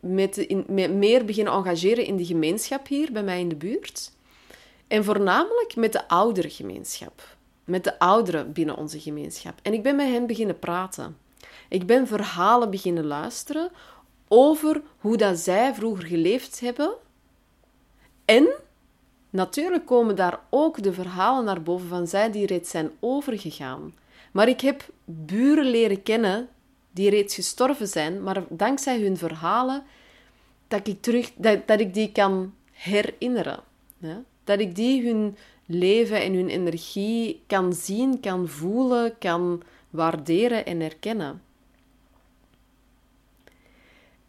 met, 0.00 0.48
meer 0.68 1.24
beginnen 1.24 1.52
engageren 1.52 2.04
in 2.04 2.16
de 2.16 2.24
gemeenschap 2.24 2.86
hier 2.86 3.12
bij 3.12 3.22
mij 3.22 3.40
in 3.40 3.48
de 3.48 3.56
buurt. 3.56 4.12
En 4.88 5.04
voornamelijk 5.04 5.76
met 5.76 5.92
de 5.92 6.08
oudere 6.08 6.50
gemeenschap. 6.50 7.36
Met 7.64 7.84
de 7.84 7.98
ouderen 7.98 8.52
binnen 8.52 8.76
onze 8.76 9.00
gemeenschap. 9.00 9.58
En 9.62 9.72
ik 9.72 9.82
ben 9.82 9.96
met 9.96 10.08
hen 10.08 10.26
beginnen 10.26 10.58
praten. 10.58 11.16
Ik 11.68 11.86
ben 11.86 12.06
verhalen 12.06 12.70
beginnen 12.70 13.06
luisteren 13.06 13.70
over 14.28 14.82
hoe 14.98 15.16
dat 15.16 15.38
zij 15.38 15.74
vroeger 15.74 16.06
geleefd 16.06 16.60
hebben. 16.60 16.92
En 18.24 18.48
natuurlijk 19.30 19.86
komen 19.86 20.16
daar 20.16 20.40
ook 20.50 20.82
de 20.82 20.92
verhalen 20.92 21.44
naar 21.44 21.62
boven 21.62 21.88
van 21.88 22.06
zij 22.06 22.30
die 22.30 22.46
reeds 22.46 22.70
zijn 22.70 22.90
overgegaan. 23.00 23.94
Maar 24.32 24.48
ik 24.48 24.60
heb 24.60 24.84
buren 25.04 25.66
leren 25.66 26.02
kennen 26.02 26.48
die 26.92 27.10
reeds 27.10 27.34
gestorven 27.34 27.88
zijn, 27.88 28.22
maar 28.22 28.44
dankzij 28.48 29.00
hun 29.00 29.16
verhalen 29.16 29.82
dat 30.68 30.86
ik, 30.86 31.02
terug, 31.02 31.32
dat, 31.36 31.66
dat 31.66 31.80
ik 31.80 31.94
die 31.94 32.12
kan 32.12 32.54
herinneren. 32.72 33.60
Ja? 33.98 34.22
Dat 34.44 34.58
ik 34.58 34.74
die 34.74 35.06
hun 35.06 35.36
leven 35.66 36.22
en 36.22 36.34
hun 36.34 36.48
energie 36.48 37.42
kan 37.46 37.72
zien, 37.72 38.20
kan 38.20 38.48
voelen, 38.48 39.18
kan 39.18 39.62
waarderen 39.90 40.66
en 40.66 40.80
herkennen. 40.80 41.42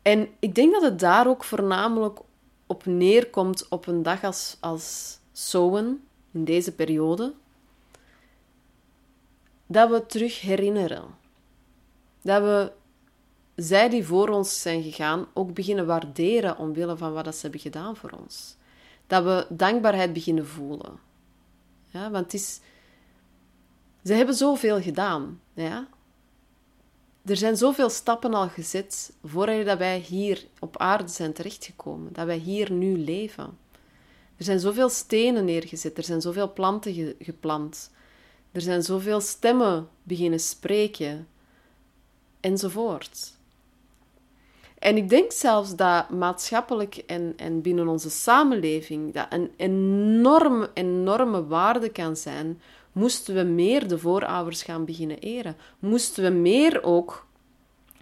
En 0.01 0.27
ik 0.39 0.55
denk 0.55 0.73
dat 0.73 0.81
het 0.81 0.99
daar 0.99 1.27
ook 1.27 1.43
voornamelijk 1.43 2.19
op 2.65 2.85
neerkomt 2.85 3.67
op 3.69 3.87
een 3.87 4.03
dag 4.03 4.23
als, 4.23 4.57
als 4.59 5.17
Sowen, 5.31 6.03
in 6.31 6.43
deze 6.45 6.71
periode, 6.71 7.33
dat 9.65 9.89
we 9.89 10.05
terug 10.05 10.41
herinneren. 10.41 11.03
Dat 12.21 12.41
we 12.41 12.71
zij 13.55 13.89
die 13.89 14.05
voor 14.05 14.29
ons 14.29 14.61
zijn 14.61 14.83
gegaan 14.83 15.25
ook 15.33 15.53
beginnen 15.53 15.85
waarderen 15.85 16.57
omwille 16.57 16.97
van 16.97 17.13
wat 17.13 17.35
ze 17.35 17.41
hebben 17.41 17.59
gedaan 17.59 17.95
voor 17.95 18.09
ons. 18.09 18.55
Dat 19.07 19.23
we 19.23 19.47
dankbaarheid 19.49 20.13
beginnen 20.13 20.47
voelen. 20.47 20.99
Ja, 21.89 22.11
want 22.11 22.33
is, 22.33 22.59
ze 24.03 24.13
hebben 24.13 24.35
zoveel 24.35 24.81
gedaan. 24.81 25.41
Ja? 25.53 25.87
Er 27.25 27.37
zijn 27.37 27.57
zoveel 27.57 27.89
stappen 27.89 28.33
al 28.33 28.47
gezet 28.47 29.13
voordat 29.23 29.77
wij 29.77 29.99
hier 29.99 30.45
op 30.59 30.77
aarde 30.77 31.11
zijn 31.11 31.33
terechtgekomen, 31.33 32.13
dat 32.13 32.25
wij 32.25 32.37
hier 32.37 32.71
nu 32.71 32.97
leven. 32.97 33.57
Er 34.37 34.43
zijn 34.43 34.59
zoveel 34.59 34.89
stenen 34.89 35.45
neergezet, 35.45 35.97
er 35.97 36.03
zijn 36.03 36.21
zoveel 36.21 36.53
planten 36.53 37.15
geplant, 37.19 37.91
er 38.55 38.61
zijn 38.61 38.83
zoveel 38.83 39.21
stemmen 39.21 39.89
beginnen 40.03 40.39
spreken, 40.39 41.27
enzovoort. 42.39 43.33
En 44.79 44.97
ik 44.97 45.09
denk 45.09 45.31
zelfs 45.31 45.75
dat 45.75 46.09
maatschappelijk 46.09 46.95
en, 46.95 47.33
en 47.37 47.61
binnen 47.61 47.87
onze 47.87 48.09
samenleving 48.09 49.13
dat 49.13 49.25
een 49.29 49.51
enorme, 49.57 50.69
enorme 50.73 51.45
waarde 51.45 51.89
kan 51.89 52.15
zijn 52.15 52.61
moesten 52.91 53.35
we 53.35 53.41
meer 53.41 53.87
de 53.87 53.99
voorouders 53.99 54.63
gaan 54.63 54.85
beginnen 54.85 55.19
eren. 55.19 55.57
Moesten 55.79 56.23
we 56.23 56.29
meer 56.29 56.83
ook 56.83 57.27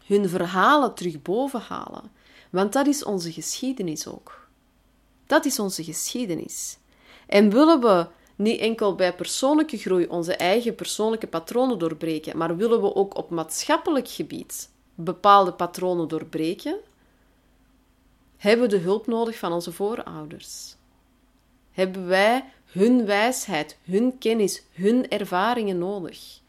hun 0.05 0.29
verhalen 0.29 0.93
terug 0.93 1.21
boven 1.21 1.61
halen. 1.61 2.11
Want 2.49 2.73
dat 2.73 2.87
is 2.87 3.03
onze 3.03 3.31
geschiedenis 3.31 4.07
ook. 4.07 4.47
Dat 5.25 5.45
is 5.45 5.59
onze 5.59 5.83
geschiedenis. 5.83 6.77
En 7.27 7.49
willen 7.49 7.79
we 7.79 8.07
niet 8.35 8.59
enkel 8.59 8.95
bij 8.95 9.15
persoonlijke 9.15 9.77
groei 9.77 10.07
onze 10.07 10.35
eigen 10.35 10.75
persoonlijke 10.75 11.27
patronen 11.27 11.79
doorbreken, 11.79 12.37
maar 12.37 12.57
willen 12.57 12.81
we 12.81 12.95
ook 12.95 13.17
op 13.17 13.29
maatschappelijk 13.29 14.07
gebied 14.07 14.69
bepaalde 14.95 15.53
patronen 15.53 16.07
doorbreken, 16.07 16.77
hebben 18.37 18.69
we 18.69 18.75
de 18.75 18.81
hulp 18.81 19.07
nodig 19.07 19.37
van 19.37 19.51
onze 19.51 19.71
voorouders. 19.71 20.75
Hebben 21.71 22.07
wij 22.07 22.43
hun 22.65 23.05
wijsheid, 23.05 23.77
hun 23.83 24.17
kennis, 24.17 24.63
hun 24.71 25.09
ervaringen 25.09 25.77
nodig. 25.77 26.41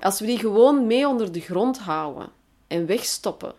Als 0.00 0.20
we 0.20 0.26
die 0.26 0.38
gewoon 0.38 0.86
mee 0.86 1.08
onder 1.08 1.32
de 1.32 1.40
grond 1.40 1.78
houden 1.78 2.28
en 2.66 2.86
wegstoppen 2.86 3.54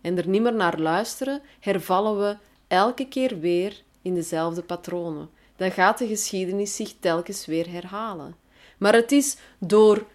en 0.00 0.18
er 0.18 0.28
niet 0.28 0.42
meer 0.42 0.54
naar 0.54 0.78
luisteren, 0.78 1.42
hervallen 1.60 2.18
we 2.18 2.36
elke 2.68 3.08
keer 3.08 3.40
weer 3.40 3.82
in 4.02 4.14
dezelfde 4.14 4.62
patronen. 4.62 5.30
Dan 5.60 5.70
gaat 5.70 5.98
de 5.98 6.06
geschiedenis 6.06 6.76
zich 6.76 6.94
telkens 7.00 7.46
weer 7.46 7.70
herhalen. 7.70 8.34
Maar 8.78 8.94
het 8.94 9.12
is 9.12 9.36
door, 9.58 10.06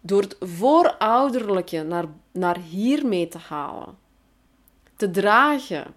door 0.00 0.22
het 0.22 0.36
voorouderlijke 0.40 1.82
naar, 1.82 2.04
naar 2.32 2.58
hier 2.58 3.06
mee 3.06 3.28
te 3.28 3.38
halen, 3.38 3.98
te 4.96 5.10
dragen, 5.10 5.94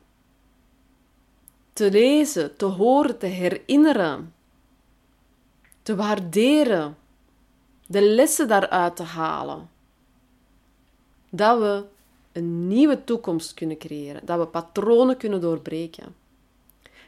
te 1.74 1.91
lezen, 1.91 2.55
te 2.57 2.65
horen, 2.65 3.17
te 3.17 3.25
herinneren, 3.25 4.33
te 5.81 5.95
waarderen, 5.95 6.98
de 7.88 8.01
lessen 8.01 8.48
daaruit 8.48 8.95
te 8.95 9.03
halen. 9.03 9.69
Dat 11.29 11.60
we 11.60 11.86
een 12.31 12.67
nieuwe 12.67 13.03
toekomst 13.03 13.53
kunnen 13.53 13.77
creëren, 13.77 14.25
dat 14.25 14.39
we 14.39 14.45
patronen 14.45 15.17
kunnen 15.17 15.41
doorbreken. 15.41 16.23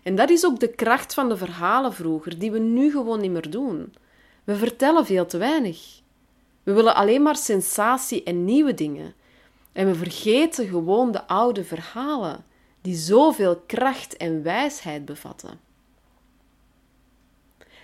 En 0.06 0.16
dat 0.16 0.30
is 0.30 0.46
ook 0.46 0.60
de 0.60 0.68
kracht 0.68 1.14
van 1.14 1.30
de 1.30 1.38
verhalen 1.38 1.94
vroeger, 1.94 2.40
die 2.40 2.52
we 2.52 2.60
nu 2.60 2.92
gewoon 2.92 3.20
niet 3.20 3.32
meer 3.32 3.50
doen. 3.50 3.96
We 4.44 4.56
vertellen 4.56 5.06
veel 5.06 5.26
te 5.26 5.38
weinig. 5.38 6.02
We 6.64 6.74
willen 6.74 6.96
alleen 6.96 7.22
maar 7.22 7.36
sensatie 7.36 8.24
en 8.24 8.46
nieuwe 8.46 8.74
dingen. 8.74 9.14
En 9.72 9.88
we 9.88 9.96
vergeten 9.96 10.68
gewoon 10.68 11.12
de 11.12 11.28
oude 11.28 11.64
verhalen 11.64 12.46
die 12.82 12.96
zoveel 12.96 13.64
kracht 13.66 14.18
en 14.18 14.44
wijsheid 14.44 15.06
bevatten. 15.06 15.60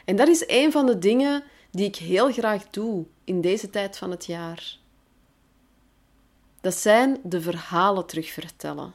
En 0.05 0.15
dat 0.15 0.27
is 0.27 0.43
een 0.47 0.71
van 0.71 0.85
de 0.85 0.99
dingen 0.99 1.43
die 1.71 1.85
ik 1.85 1.95
heel 1.95 2.31
graag 2.31 2.69
doe 2.69 3.05
in 3.23 3.41
deze 3.41 3.69
tijd 3.69 3.97
van 3.97 4.11
het 4.11 4.25
jaar. 4.25 4.77
Dat 6.61 6.75
zijn 6.75 7.19
de 7.23 7.41
verhalen 7.41 8.05
terugvertellen. 8.05 8.93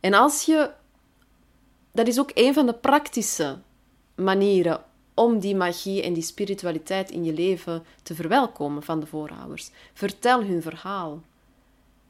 En 0.00 0.14
als 0.14 0.42
je. 0.42 0.70
Dat 1.98 2.06
is 2.06 2.18
ook 2.18 2.30
een 2.34 2.54
van 2.54 2.66
de 2.66 2.74
praktische 2.74 3.58
manieren 4.14 4.80
om 5.14 5.38
die 5.38 5.56
magie 5.56 6.02
en 6.02 6.12
die 6.12 6.22
spiritualiteit 6.22 7.10
in 7.10 7.24
je 7.24 7.32
leven 7.32 7.84
te 8.02 8.14
verwelkomen 8.14 8.82
van 8.82 9.00
de 9.00 9.06
voorouders. 9.06 9.70
Vertel 9.92 10.42
hun 10.42 10.62
verhaal. 10.62 11.22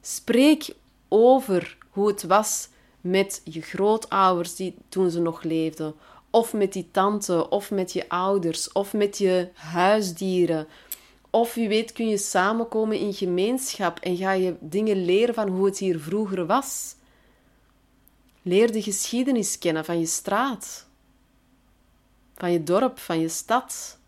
Spreek 0.01 0.69
over 1.07 1.77
hoe 1.89 2.07
het 2.07 2.23
was 2.23 2.69
met 3.01 3.41
je 3.43 3.61
grootouders 3.61 4.55
die 4.55 4.75
toen 4.89 5.11
ze 5.11 5.19
nog 5.19 5.43
leefden, 5.43 5.93
of 6.29 6.53
met 6.53 6.73
die 6.73 6.87
tante, 6.91 7.49
of 7.49 7.71
met 7.71 7.93
je 7.93 8.09
ouders, 8.09 8.71
of 8.71 8.93
met 8.93 9.17
je 9.17 9.49
huisdieren. 9.53 10.67
Of 11.29 11.53
wie 11.53 11.67
weet 11.67 11.91
kun 11.91 12.07
je 12.07 12.17
samenkomen 12.17 12.99
in 12.99 13.13
gemeenschap 13.13 13.99
en 13.99 14.17
ga 14.17 14.31
je 14.31 14.55
dingen 14.59 15.05
leren 15.05 15.33
van 15.33 15.47
hoe 15.47 15.65
het 15.65 15.77
hier 15.77 15.99
vroeger 15.99 16.45
was. 16.45 16.97
Leer 18.41 18.71
de 18.71 18.81
geschiedenis 18.81 19.57
kennen 19.57 19.85
van 19.85 19.99
je 19.99 20.05
straat, 20.05 20.87
van 22.35 22.51
je 22.51 22.63
dorp, 22.63 22.99
van 22.99 23.19
je 23.19 23.29
stad. 23.29 23.99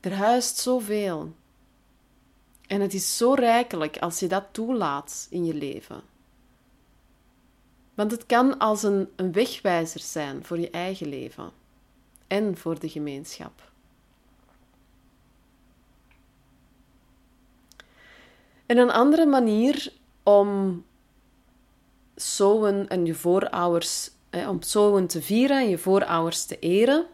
Er 0.00 0.14
huist 0.14 0.56
zoveel. 0.56 1.34
En 2.66 2.80
het 2.80 2.94
is 2.94 3.16
zo 3.16 3.32
rijkelijk 3.32 3.98
als 3.98 4.18
je 4.18 4.26
dat 4.26 4.44
toelaat 4.50 5.26
in 5.30 5.44
je 5.44 5.54
leven. 5.54 6.02
Want 7.94 8.10
het 8.10 8.26
kan 8.26 8.58
als 8.58 8.82
een, 8.82 9.08
een 9.16 9.32
wegwijzer 9.32 10.00
zijn 10.00 10.44
voor 10.44 10.58
je 10.58 10.70
eigen 10.70 11.08
leven 11.08 11.50
en 12.26 12.56
voor 12.56 12.78
de 12.78 12.88
gemeenschap. 12.88 13.70
En 18.66 18.78
een 18.78 18.90
andere 18.90 19.26
manier 19.26 19.92
om 20.22 20.84
zoon 22.20 22.88
en 22.88 23.06
je 23.06 23.14
voorouders, 23.14 24.10
om 24.48 24.62
zoon 24.62 25.06
te 25.06 25.22
vieren 25.22 25.60
en 25.60 25.68
je 25.68 25.78
voorouders 25.78 26.44
te 26.44 26.58
eren, 26.58 27.06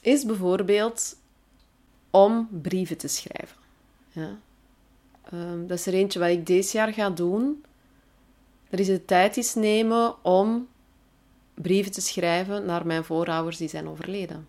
is 0.00 0.24
bijvoorbeeld 0.24 1.16
om 2.10 2.48
brieven 2.62 2.96
te 2.96 3.08
schrijven. 3.08 3.56
Ja. 4.12 4.38
Um, 5.32 5.66
dat 5.66 5.78
is 5.78 5.86
er 5.86 5.94
eentje 5.94 6.18
wat 6.18 6.28
ik 6.28 6.46
deze 6.46 6.76
jaar 6.76 6.92
ga 6.92 7.10
doen. 7.10 7.64
Er 8.70 8.80
is 8.80 8.86
de 8.86 9.04
tijd 9.04 9.36
eens 9.36 9.54
nemen 9.54 10.24
om 10.24 10.68
brieven 11.54 11.92
te 11.92 12.00
schrijven 12.00 12.64
naar 12.64 12.86
mijn 12.86 13.04
voorouders 13.04 13.56
die 13.56 13.68
zijn 13.68 13.88
overleden. 13.88 14.48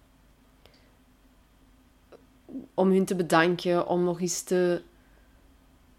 Om 2.74 2.91
hun 2.91 3.05
te 3.05 3.15
bedanken, 3.15 3.88
om 3.88 4.03
nog 4.03 4.22
eens 4.22 4.41
te... 4.41 4.81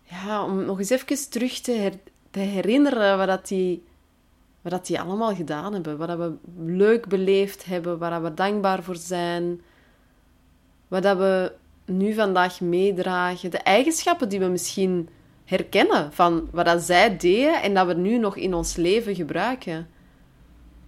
Ja, 0.03 0.45
om 0.45 0.65
nog 0.65 0.79
eens 0.79 0.91
even 0.91 1.31
terug 1.31 1.61
te, 1.61 1.93
te 2.31 2.39
herinneren 2.39 3.19
wat, 3.19 3.27
dat 3.27 3.49
die, 3.49 3.85
wat 4.61 4.73
dat 4.73 4.87
die 4.87 5.01
allemaal 5.01 5.35
gedaan 5.35 5.73
hebben. 5.73 5.97
Wat 5.97 6.09
dat 6.09 6.19
we 6.19 6.35
leuk 6.57 7.09
beleefd 7.09 7.65
hebben, 7.65 7.99
waar 7.99 8.23
we 8.23 8.35
dankbaar 8.35 8.83
voor 8.83 8.97
zijn. 8.97 9.61
Wat 10.89 11.03
dat 11.03 11.19
we 11.19 11.53
nu 11.85 12.15
vandaag 12.15 12.61
meedragen. 12.61 13.51
De 13.51 13.59
eigenschappen 13.59 14.29
die 14.29 14.39
we 14.39 14.47
misschien 14.47 15.09
herkennen 15.45 16.13
van 16.13 16.49
wat 16.53 16.65
dat 16.65 16.83
zij 16.83 17.17
deden 17.17 17.63
en 17.63 17.75
dat 17.75 17.87
we 17.87 17.95
nu 17.95 18.19
nog 18.19 18.37
in 18.37 18.55
ons 18.55 18.77
leven 18.77 19.15
gebruiken. 19.15 19.89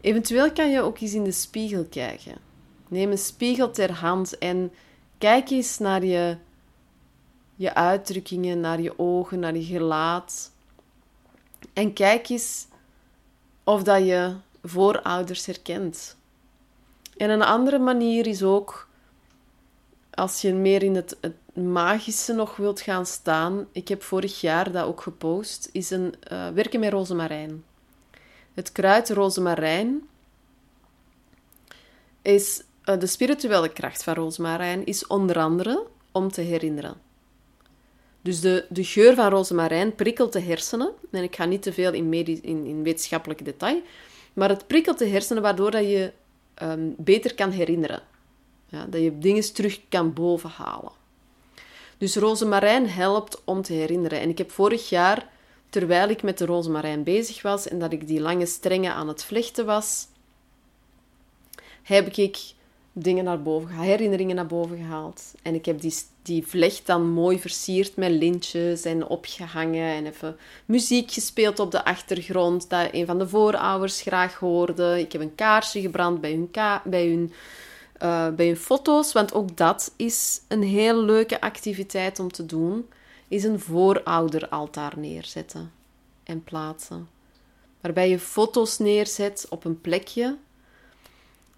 Eventueel 0.00 0.52
kan 0.52 0.70
je 0.70 0.80
ook 0.80 0.98
eens 0.98 1.14
in 1.14 1.24
de 1.24 1.32
spiegel 1.32 1.84
kijken. 1.84 2.34
Neem 2.88 3.10
een 3.10 3.18
spiegel 3.18 3.70
ter 3.70 3.92
hand 3.92 4.38
en 4.38 4.72
kijk 5.18 5.50
eens 5.50 5.78
naar 5.78 6.04
je, 6.04 6.36
je 7.54 7.74
uitdrukkingen, 7.74 8.60
naar 8.60 8.80
je 8.80 8.98
ogen, 8.98 9.38
naar 9.38 9.56
je 9.56 9.62
gelaat. 9.62 10.51
En 11.72 11.92
kijk 11.92 12.28
eens 12.28 12.66
of 13.64 13.82
dat 13.82 14.06
je 14.06 14.34
voorouders 14.62 15.46
herkent. 15.46 16.16
En 17.16 17.30
een 17.30 17.42
andere 17.42 17.78
manier 17.78 18.26
is 18.26 18.42
ook, 18.42 18.88
als 20.10 20.40
je 20.40 20.54
meer 20.54 20.82
in 20.82 20.94
het, 20.94 21.16
het 21.20 21.56
magische 21.56 22.32
nog 22.32 22.56
wilt 22.56 22.80
gaan 22.80 23.06
staan, 23.06 23.66
ik 23.72 23.88
heb 23.88 24.02
vorig 24.02 24.40
jaar 24.40 24.72
dat 24.72 24.84
ook 24.84 25.00
gepost, 25.00 25.68
is 25.72 25.90
een 25.90 26.14
uh, 26.32 26.48
werken 26.48 26.80
met 26.80 26.92
rozemarijn. 26.92 27.64
Het 28.54 28.72
kruid 28.72 29.10
rozemarijn 29.10 30.08
is 32.22 32.62
uh, 32.84 32.98
de 32.98 33.06
spirituele 33.06 33.68
kracht 33.68 34.02
van 34.02 34.14
rozemarijn 34.14 34.86
is 34.86 35.06
onder 35.06 35.38
andere 35.38 35.86
om 36.12 36.32
te 36.32 36.40
herinneren. 36.40 37.11
Dus 38.22 38.40
de, 38.40 38.66
de 38.68 38.84
geur 38.84 39.14
van 39.14 39.30
rozemarijn 39.30 39.94
prikkelt 39.94 40.32
de 40.32 40.40
hersenen. 40.40 40.92
En 41.10 41.22
ik 41.22 41.36
ga 41.36 41.44
niet 41.44 41.62
te 41.62 41.72
veel 41.72 41.92
in, 41.92 42.12
in, 42.12 42.64
in 42.64 42.82
wetenschappelijk 42.82 43.44
detail. 43.44 43.82
Maar 44.32 44.48
het 44.48 44.66
prikkelt 44.66 44.98
de 44.98 45.06
hersenen 45.06 45.42
waardoor 45.42 45.70
dat 45.70 45.84
je 45.84 46.12
um, 46.62 46.94
beter 46.98 47.34
kan 47.34 47.50
herinneren. 47.50 48.02
Ja, 48.68 48.86
dat 48.86 49.00
je 49.00 49.18
dingen 49.18 49.52
terug 49.52 49.80
kan 49.88 50.12
bovenhalen. 50.12 50.92
Dus 51.98 52.16
rozemarijn 52.16 52.88
helpt 52.88 53.42
om 53.44 53.62
te 53.62 53.72
herinneren. 53.72 54.20
En 54.20 54.28
ik 54.28 54.38
heb 54.38 54.50
vorig 54.50 54.88
jaar, 54.88 55.28
terwijl 55.70 56.08
ik 56.08 56.22
met 56.22 56.38
de 56.38 56.46
rozemarijn 56.46 57.02
bezig 57.02 57.42
was 57.42 57.68
en 57.68 57.78
dat 57.78 57.92
ik 57.92 58.06
die 58.06 58.20
lange 58.20 58.46
strengen 58.46 58.94
aan 58.94 59.08
het 59.08 59.24
vlechten 59.24 59.66
was, 59.66 60.06
heb 61.82 62.16
ik 62.16 62.52
dingen 62.92 63.24
naar 63.24 63.42
boven, 63.42 63.70
herinneringen 63.70 64.36
naar 64.36 64.46
boven 64.46 64.76
gehaald. 64.76 65.22
En 65.42 65.54
ik 65.54 65.64
heb 65.64 65.80
die, 65.80 65.94
die 66.22 66.46
vlecht 66.46 66.86
dan 66.86 67.10
mooi 67.10 67.38
versierd 67.38 67.96
met 67.96 68.10
lintjes 68.10 68.82
en 68.82 69.06
opgehangen 69.06 69.94
en 69.94 70.06
even 70.06 70.36
muziek 70.66 71.10
gespeeld 71.10 71.58
op 71.58 71.70
de 71.70 71.84
achtergrond, 71.84 72.70
dat 72.70 72.88
een 72.92 73.06
van 73.06 73.18
de 73.18 73.28
voorouders 73.28 74.00
graag 74.00 74.34
hoorde. 74.34 75.00
Ik 75.00 75.12
heb 75.12 75.20
een 75.20 75.34
kaarsje 75.34 75.80
gebrand 75.80 76.20
bij 76.20 76.30
hun, 76.30 76.50
ka 76.50 76.82
bij 76.84 77.08
hun 77.08 77.32
uh, 78.02 78.28
bij 78.28 78.46
hun 78.46 78.56
foto's, 78.56 79.12
want 79.12 79.34
ook 79.34 79.56
dat 79.56 79.92
is 79.96 80.40
een 80.48 80.62
heel 80.62 81.02
leuke 81.02 81.40
activiteit 81.40 82.18
om 82.18 82.32
te 82.32 82.46
doen, 82.46 82.88
is 83.28 83.44
een 83.44 83.60
voorouderaltaar 83.60 84.92
neerzetten 84.96 85.72
en 86.24 86.44
plaatsen. 86.44 87.08
Waarbij 87.80 88.08
je 88.08 88.18
foto's 88.18 88.78
neerzet 88.78 89.46
op 89.50 89.64
een 89.64 89.80
plekje, 89.80 90.36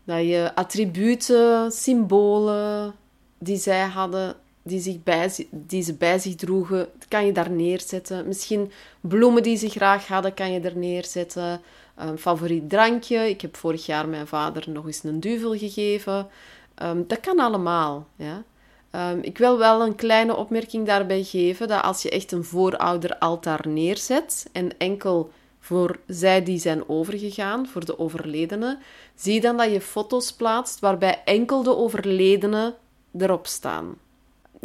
dat 0.04 0.20
je 0.20 0.50
attributen, 0.54 1.72
symbolen 1.72 2.94
die 3.38 3.56
zij 3.56 3.86
hadden, 3.86 4.36
die, 4.64 4.80
zich 4.80 5.02
bij, 5.02 5.30
die 5.50 5.82
ze 5.82 5.94
bij 5.94 6.18
zich 6.18 6.34
droegen, 6.34 6.88
kan 7.08 7.26
je 7.26 7.32
daar 7.32 7.50
neerzetten. 7.50 8.26
Misschien 8.26 8.72
bloemen 9.00 9.42
die 9.42 9.56
ze 9.56 9.68
graag 9.68 10.06
hadden, 10.06 10.34
kan 10.34 10.52
je 10.52 10.60
er 10.60 10.76
neerzetten. 10.76 11.60
Een 11.94 12.18
favoriet 12.18 12.70
drankje. 12.70 13.28
Ik 13.28 13.40
heb 13.40 13.56
vorig 13.56 13.86
jaar 13.86 14.08
mijn 14.08 14.26
vader 14.26 14.70
nog 14.70 14.86
eens 14.86 15.04
een 15.04 15.20
duvel 15.20 15.56
gegeven. 15.58 16.28
Ehm, 16.74 17.02
dat 17.06 17.20
kan 17.20 17.38
allemaal. 17.38 18.06
Ja. 18.16 18.42
Ehm, 18.90 19.18
ik 19.20 19.38
wil 19.38 19.58
wel 19.58 19.82
een 19.82 19.94
kleine 19.94 20.36
opmerking 20.36 20.86
daarbij 20.86 21.22
geven 21.22 21.68
dat 21.68 21.82
als 21.82 22.02
je 22.02 22.10
echt 22.10 22.32
een 22.32 22.44
voorouderaltaar 22.44 23.68
neerzet 23.68 24.48
en 24.52 24.78
enkel 24.78 25.30
voor 25.60 25.98
zij 26.06 26.42
die 26.42 26.58
zijn 26.58 26.88
overgegaan, 26.88 27.66
voor 27.66 27.84
de 27.84 27.98
overledenen, 27.98 28.78
zie 29.14 29.40
dan 29.40 29.56
dat 29.56 29.72
je 29.72 29.80
foto's 29.80 30.32
plaatst 30.32 30.80
waarbij 30.80 31.22
enkel 31.24 31.62
de 31.62 31.76
overledenen 31.76 32.74
erop 33.12 33.46
staan. 33.46 33.96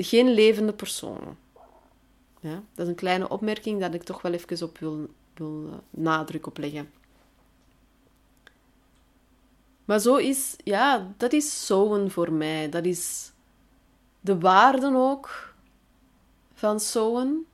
Geen 0.02 0.34
levende 0.34 0.74
personen. 0.74 1.38
Ja, 2.40 2.64
dat 2.74 2.86
is 2.86 2.88
een 2.88 2.96
kleine 2.96 3.30
opmerking 3.30 3.80
dat 3.80 3.94
ik 3.94 4.04
toch 4.04 4.22
wel 4.22 4.34
even 4.34 4.68
op 4.68 4.78
wil, 4.78 5.08
wil 5.34 5.64
uh, 5.66 5.74
nadruk 5.90 6.48
op 6.48 6.58
leggen. 6.58 6.92
Maar 9.86 10.00
zo 10.00 10.16
is, 10.16 10.56
ja, 10.64 11.14
dat 11.18 11.34
is 11.34 11.66
zoen 11.66 12.12
voor 12.12 12.32
mij. 12.32 12.70
Dat 12.70 12.86
is 12.86 13.32
de 14.20 14.40
waarden 14.40 14.96
ook 14.96 15.54
van 16.54 16.80
zoen. 16.80 17.46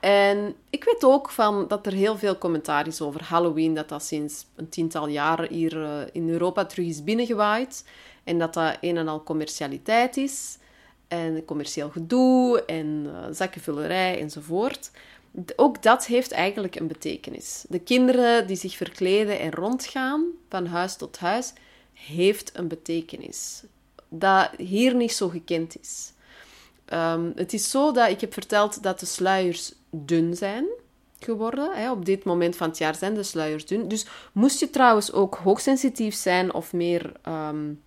En 0.00 0.54
ik 0.70 0.84
weet 0.84 1.04
ook 1.04 1.30
van 1.30 1.68
dat 1.68 1.86
er 1.86 1.92
heel 1.92 2.18
veel 2.18 2.38
commentaar 2.38 2.86
is 2.86 3.00
over 3.00 3.24
Halloween, 3.24 3.74
dat 3.74 3.88
dat 3.88 4.02
sinds 4.02 4.46
een 4.56 4.68
tiental 4.68 5.06
jaren 5.06 5.48
hier 5.48 5.76
uh, 5.76 6.00
in 6.12 6.28
Europa 6.28 6.64
terug 6.64 6.86
is 6.86 7.04
binnengewaaid. 7.04 7.84
En 8.24 8.38
dat 8.38 8.54
dat 8.54 8.76
een 8.80 8.96
en 8.96 9.08
al 9.08 9.22
commercialiteit 9.22 10.16
is. 10.16 10.58
En 11.12 11.44
commercieel 11.44 11.90
gedoe 11.90 12.64
en 12.64 13.04
uh, 13.06 13.26
zakkenvullerij 13.30 14.20
enzovoort 14.20 14.90
ook 15.56 15.82
dat 15.82 16.06
heeft 16.06 16.32
eigenlijk 16.32 16.74
een 16.74 16.86
betekenis. 16.86 17.64
De 17.68 17.78
kinderen 17.78 18.46
die 18.46 18.56
zich 18.56 18.76
verkleden 18.76 19.38
en 19.38 19.52
rondgaan 19.52 20.24
van 20.48 20.66
huis 20.66 20.96
tot 20.96 21.18
huis, 21.18 21.52
heeft 21.92 22.50
een 22.54 22.68
betekenis. 22.68 23.62
Dat 24.08 24.50
hier 24.56 24.94
niet 24.94 25.12
zo 25.12 25.28
gekend 25.28 25.80
is. 25.80 26.12
Ehm, 26.84 27.30
het 27.34 27.52
is 27.52 27.70
zo 27.70 27.92
dat 27.92 28.10
ik 28.10 28.20
heb 28.20 28.32
verteld 28.32 28.82
dat 28.82 29.00
de 29.00 29.06
sluiers 29.06 29.72
dun 29.90 30.36
zijn 30.36 30.66
geworden. 31.18 31.70
Hè. 31.74 31.90
Op 31.90 32.04
dit 32.04 32.24
moment 32.24 32.56
van 32.56 32.68
het 32.68 32.78
jaar 32.78 32.94
zijn 32.94 33.14
de 33.14 33.22
sluiers 33.22 33.66
dun. 33.66 33.88
Dus 33.88 34.06
moest 34.32 34.60
je 34.60 34.70
trouwens 34.70 35.12
ook 35.12 35.34
hoogsensitief 35.34 36.14
zijn 36.14 36.54
of 36.54 36.72
meer 36.72 37.12
um, 37.28 37.82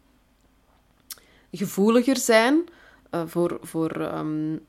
gevoeliger 1.52 2.18
zijn 2.18 2.64
uh, 3.12 3.22
voor, 3.26 3.58
voor 3.62 4.02
um, 4.02 4.66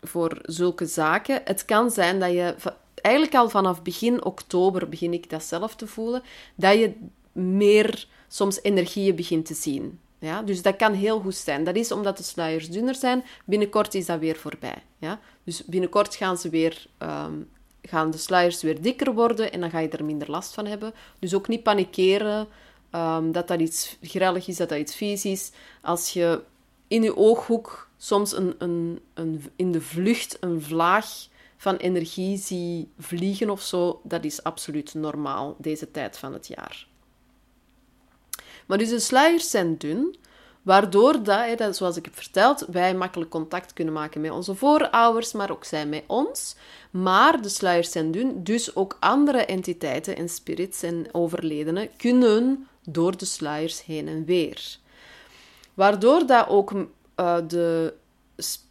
voor 0.00 0.38
zulke 0.42 0.86
zaken. 0.86 1.40
Het 1.44 1.64
kan 1.64 1.90
zijn 1.90 2.20
dat 2.20 2.30
je, 2.30 2.54
eigenlijk 2.94 3.34
al 3.34 3.48
vanaf 3.48 3.82
begin 3.82 4.24
oktober 4.24 4.88
begin 4.88 5.12
ik 5.12 5.30
dat 5.30 5.44
zelf 5.44 5.76
te 5.76 5.86
voelen, 5.86 6.22
dat 6.54 6.78
je 6.78 6.92
meer 7.32 8.06
soms 8.28 8.62
energieën 8.62 9.16
begint 9.16 9.46
te 9.46 9.54
zien. 9.54 9.98
Ja, 10.18 10.42
dus 10.42 10.62
dat 10.62 10.76
kan 10.76 10.92
heel 10.92 11.20
goed 11.20 11.34
zijn. 11.34 11.64
Dat 11.64 11.76
is 11.76 11.92
omdat 11.92 12.16
de 12.16 12.22
sluiers 12.22 12.70
dunner 12.70 12.94
zijn. 12.94 13.24
Binnenkort 13.44 13.94
is 13.94 14.06
dat 14.06 14.18
weer 14.18 14.36
voorbij. 14.36 14.82
Ja? 14.98 15.20
Dus 15.44 15.64
binnenkort 15.64 16.14
gaan, 16.14 16.38
ze 16.38 16.48
weer, 16.48 16.86
um, 16.98 17.48
gaan 17.82 18.10
de 18.10 18.18
sluiers 18.18 18.62
weer 18.62 18.82
dikker 18.82 19.14
worden 19.14 19.52
en 19.52 19.60
dan 19.60 19.70
ga 19.70 19.78
je 19.78 19.88
er 19.88 20.04
minder 20.04 20.30
last 20.30 20.54
van 20.54 20.66
hebben. 20.66 20.94
Dus 21.18 21.34
ook 21.34 21.48
niet 21.48 21.62
panikeren 21.62 22.46
um, 22.92 23.32
dat 23.32 23.48
dat 23.48 23.60
iets 23.60 23.96
grellig 24.02 24.48
is, 24.48 24.56
dat 24.56 24.68
dat 24.68 24.78
iets 24.78 24.94
vies 24.94 25.24
is. 25.24 25.52
Als 25.82 26.12
je 26.12 26.42
in 26.94 27.02
je 27.02 27.16
ooghoek 27.16 27.88
soms 27.96 28.36
een, 28.36 28.54
een, 28.58 29.00
een, 29.14 29.50
in 29.56 29.72
de 29.72 29.80
vlucht 29.80 30.36
een 30.40 30.62
vlaag 30.62 31.06
van 31.56 31.76
energie 31.76 32.36
zie 32.36 32.88
vliegen 32.98 33.50
of 33.50 33.62
zo, 33.62 34.00
dat 34.02 34.24
is 34.24 34.42
absoluut 34.42 34.94
normaal 34.94 35.56
deze 35.58 35.90
tijd 35.90 36.18
van 36.18 36.32
het 36.32 36.46
jaar. 36.46 36.86
Maar 38.66 38.78
dus 38.78 38.88
de 38.88 38.98
sluiers 38.98 39.50
zijn 39.50 39.76
dun, 39.76 40.16
Waardoor 40.62 41.22
dat, 41.22 41.76
zoals 41.76 41.96
ik 41.96 42.04
heb 42.04 42.14
verteld, 42.14 42.66
wij 42.70 42.94
makkelijk 42.94 43.30
contact 43.30 43.72
kunnen 43.72 43.94
maken 43.94 44.20
met 44.20 44.30
onze 44.30 44.54
voorouders, 44.54 45.32
maar 45.32 45.50
ook 45.50 45.64
zij 45.64 45.86
met 45.86 46.02
ons. 46.06 46.56
Maar 46.90 47.42
de 47.42 47.48
sluiers 47.48 47.90
zijn 47.90 48.10
dun, 48.10 48.44
dus 48.44 48.76
ook 48.76 48.96
andere 49.00 49.44
entiteiten 49.44 50.16
en 50.16 50.28
spirits 50.28 50.82
en 50.82 51.06
overledenen 51.12 51.88
kunnen 51.96 52.68
door 52.88 53.16
de 53.16 53.24
sluiers 53.24 53.84
heen 53.84 54.08
en 54.08 54.24
weer. 54.24 54.78
Waardoor 55.74 56.26
dat 56.26 56.48
ook 56.48 56.72
uh, 56.72 57.36
de, 57.46 57.94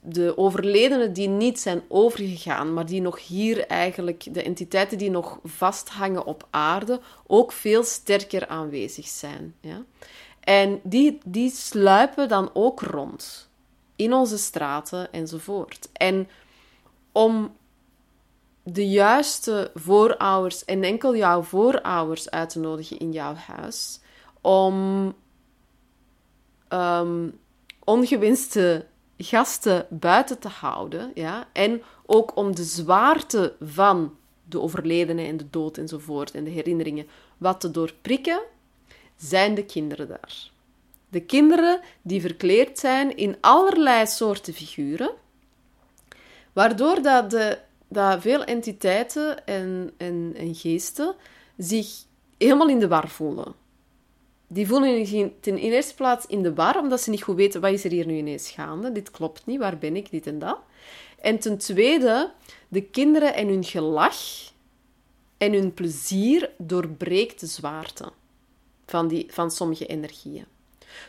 de 0.01 0.37
overledenen 0.37 1.13
die 1.13 1.27
niet 1.27 1.59
zijn 1.59 1.81
overgegaan, 1.87 2.73
maar 2.73 2.85
die 2.85 3.01
nog 3.01 3.27
hier 3.27 3.67
eigenlijk, 3.67 4.33
de 4.33 4.43
entiteiten 4.43 4.97
die 4.97 5.09
nog 5.09 5.39
vasthangen 5.43 6.25
op 6.25 6.47
aarde, 6.49 6.99
ook 7.27 7.51
veel 7.51 7.83
sterker 7.83 8.47
aanwezig 8.47 9.07
zijn. 9.07 9.55
Ja? 9.59 9.83
En 10.39 10.79
die, 10.83 11.19
die 11.25 11.51
sluipen 11.51 12.27
dan 12.27 12.49
ook 12.53 12.81
rond 12.81 13.49
in 13.95 14.13
onze 14.13 14.37
straten 14.37 15.13
enzovoort. 15.13 15.89
En 15.93 16.27
om 17.11 17.55
de 18.63 18.89
juiste 18.89 19.71
voorouders 19.73 20.65
en 20.65 20.83
enkel 20.83 21.15
jouw 21.15 21.41
voorouders 21.41 22.29
uit 22.29 22.49
te 22.49 22.59
nodigen 22.59 22.97
in 22.97 23.11
jouw 23.11 23.33
huis, 23.35 23.99
om 24.41 25.13
um, 26.73 27.39
ongewenste 27.83 28.85
gasten 29.17 29.85
buiten 29.89 30.39
te 30.39 30.47
houden, 30.47 31.11
ja, 31.13 31.47
en 31.53 31.81
ook 32.05 32.35
om 32.35 32.55
de 32.55 32.63
zwaarte 32.63 33.55
van 33.61 34.15
de 34.45 34.61
overledene 34.61 35.25
en 35.25 35.37
de 35.37 35.49
dood 35.49 35.77
enzovoort 35.77 36.31
en 36.31 36.43
de 36.43 36.49
herinneringen 36.49 37.07
wat 37.37 37.59
te 37.59 37.71
doorprikken, 37.71 38.41
zijn 39.15 39.55
de 39.55 39.65
kinderen 39.65 40.07
daar. 40.07 40.51
De 41.09 41.21
kinderen 41.21 41.79
die 42.01 42.21
verkleed 42.21 42.79
zijn 42.79 43.17
in 43.17 43.37
allerlei 43.41 44.07
soorten 44.07 44.53
figuren, 44.53 45.11
waardoor 46.53 47.01
dat, 47.01 47.29
de, 47.29 47.59
dat 47.87 48.21
veel 48.21 48.43
entiteiten 48.43 49.45
en, 49.45 49.91
en, 49.97 50.33
en 50.37 50.55
geesten 50.55 51.15
zich 51.57 52.03
helemaal 52.37 52.69
in 52.69 52.79
de 52.79 52.87
war 52.87 53.09
voelen. 53.09 53.53
Die 54.53 54.67
voelen 54.67 55.05
zich 55.05 55.27
ten 55.39 55.57
eerste 55.57 55.95
plaats 55.95 56.25
in 56.25 56.43
de 56.43 56.53
war, 56.53 56.79
omdat 56.79 57.01
ze 57.01 57.09
niet 57.09 57.23
goed 57.23 57.35
weten 57.35 57.61
wat 57.61 57.71
is 57.71 57.83
er 57.83 57.91
hier 57.91 58.05
nu 58.05 58.17
ineens 58.17 58.49
gaande. 58.49 58.91
Dit 58.91 59.11
klopt 59.11 59.45
niet, 59.45 59.59
waar 59.59 59.77
ben 59.77 59.95
ik, 59.95 60.11
dit 60.11 60.27
en 60.27 60.39
dat. 60.39 60.57
En 61.21 61.39
ten 61.39 61.57
tweede, 61.57 62.31
de 62.67 62.81
kinderen 62.81 63.33
en 63.33 63.47
hun 63.47 63.63
gelach 63.63 64.51
en 65.37 65.53
hun 65.53 65.73
plezier 65.73 66.49
doorbreekt 66.57 67.39
de 67.39 67.45
zwaarte 67.45 68.11
van, 68.85 69.07
die, 69.07 69.25
van 69.29 69.51
sommige 69.51 69.85
energieën. 69.85 70.45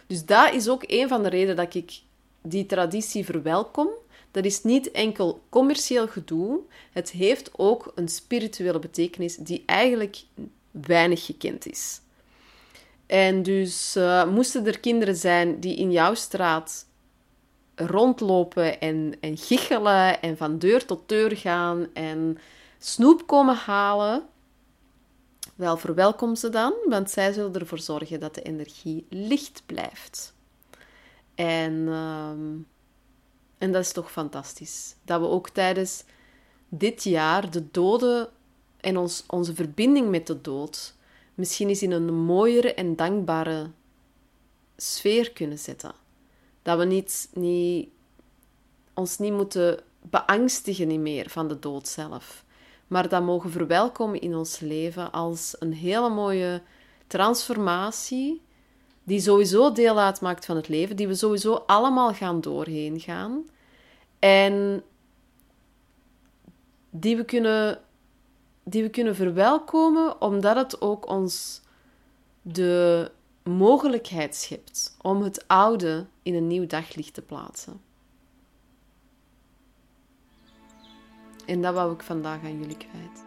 Dus 0.06 0.24
dat 0.24 0.54
is 0.54 0.68
ook 0.68 0.82
een 0.86 1.08
van 1.08 1.22
de 1.22 1.28
redenen 1.28 1.56
dat 1.56 1.74
ik 1.74 2.00
die 2.42 2.66
traditie 2.66 3.24
verwelkom. 3.24 3.88
Dat 4.30 4.44
is 4.44 4.62
niet 4.62 4.90
enkel 4.90 5.42
commercieel 5.48 6.08
gedoe, 6.08 6.60
het 6.92 7.10
heeft 7.10 7.50
ook 7.56 7.92
een 7.94 8.08
spirituele 8.08 8.78
betekenis 8.78 9.36
die 9.36 9.62
eigenlijk 9.66 10.22
weinig 10.70 11.24
gekend 11.24 11.66
is. 11.66 12.00
En 13.14 13.42
dus 13.42 13.96
uh, 13.96 14.30
moesten 14.30 14.66
er 14.66 14.80
kinderen 14.80 15.16
zijn 15.16 15.60
die 15.60 15.76
in 15.76 15.92
jouw 15.92 16.14
straat 16.14 16.86
rondlopen 17.74 18.80
en, 18.80 19.16
en 19.20 19.36
giechelen 19.36 20.22
en 20.22 20.36
van 20.36 20.58
deur 20.58 20.86
tot 20.86 21.08
deur 21.08 21.36
gaan 21.36 21.86
en 21.92 22.38
snoep 22.78 23.26
komen 23.26 23.56
halen, 23.56 24.22
wel, 25.54 25.76
verwelkom 25.76 26.34
ze 26.34 26.48
dan, 26.48 26.74
want 26.84 27.10
zij 27.10 27.32
zullen 27.32 27.54
ervoor 27.54 27.78
zorgen 27.78 28.20
dat 28.20 28.34
de 28.34 28.42
energie 28.42 29.06
licht 29.08 29.62
blijft. 29.66 30.34
En, 31.34 31.88
ehm, 31.88 32.56
en 33.58 33.72
dat 33.72 33.82
is 33.82 33.92
toch 33.92 34.12
fantastisch. 34.12 34.94
Dat 35.04 35.20
we 35.20 35.26
ook 35.26 35.48
tijdens 35.48 36.04
dit 36.68 37.02
jaar 37.02 37.50
de 37.50 37.70
doden 37.70 38.28
en 38.80 38.96
ons, 38.96 39.24
onze 39.26 39.54
verbinding 39.54 40.10
met 40.10 40.26
de 40.26 40.40
dood 40.40 40.94
misschien 41.34 41.68
eens 41.68 41.82
in 41.82 41.90
een 41.90 42.14
mooiere 42.14 42.74
en 42.74 42.96
dankbare 42.96 43.70
sfeer 44.76 45.32
kunnen 45.32 45.58
zetten. 45.58 45.92
Dat 46.62 46.78
we 46.78 46.84
niet, 46.84 47.28
ons 48.94 49.18
niet 49.18 49.32
moeten 49.32 49.80
beangstigen 50.00 50.88
niet 50.88 51.00
meer 51.00 51.30
van 51.30 51.48
de 51.48 51.58
dood 51.58 51.88
zelf 51.88 52.44
maar 52.86 53.08
dat 53.08 53.22
mogen 53.22 53.50
verwelkomen 53.50 54.20
in 54.20 54.34
ons 54.34 54.60
leven 54.60 55.12
als 55.12 55.56
een 55.58 55.72
hele 55.72 56.08
mooie 56.08 56.62
transformatie, 57.06 58.40
die 59.02 59.20
sowieso 59.20 59.72
deel 59.72 59.98
uitmaakt 59.98 60.44
van 60.44 60.56
het 60.56 60.68
leven, 60.68 60.96
die 60.96 61.08
we 61.08 61.14
sowieso 61.14 61.54
allemaal 61.54 62.12
gaan 62.12 62.40
doorheen 62.40 63.00
gaan. 63.00 63.44
En 64.18 64.82
die 66.90 67.16
we 67.16 67.24
kunnen, 67.24 67.80
die 68.64 68.82
we 68.82 68.88
kunnen 68.88 69.16
verwelkomen, 69.16 70.20
omdat 70.20 70.56
het 70.56 70.80
ook 70.80 71.08
ons 71.08 71.62
de 72.42 73.10
mogelijkheid 73.42 74.34
schept 74.34 74.96
om 75.02 75.22
het 75.22 75.48
oude 75.48 76.06
in 76.22 76.34
een 76.34 76.46
nieuw 76.46 76.66
daglicht 76.66 77.14
te 77.14 77.22
plaatsen. 77.22 77.80
En 81.46 81.62
dat 81.62 81.74
wou 81.74 81.92
ik 81.92 82.02
vandaag 82.02 82.42
aan 82.42 82.58
jullie 82.58 82.76
kwijt. 82.76 83.24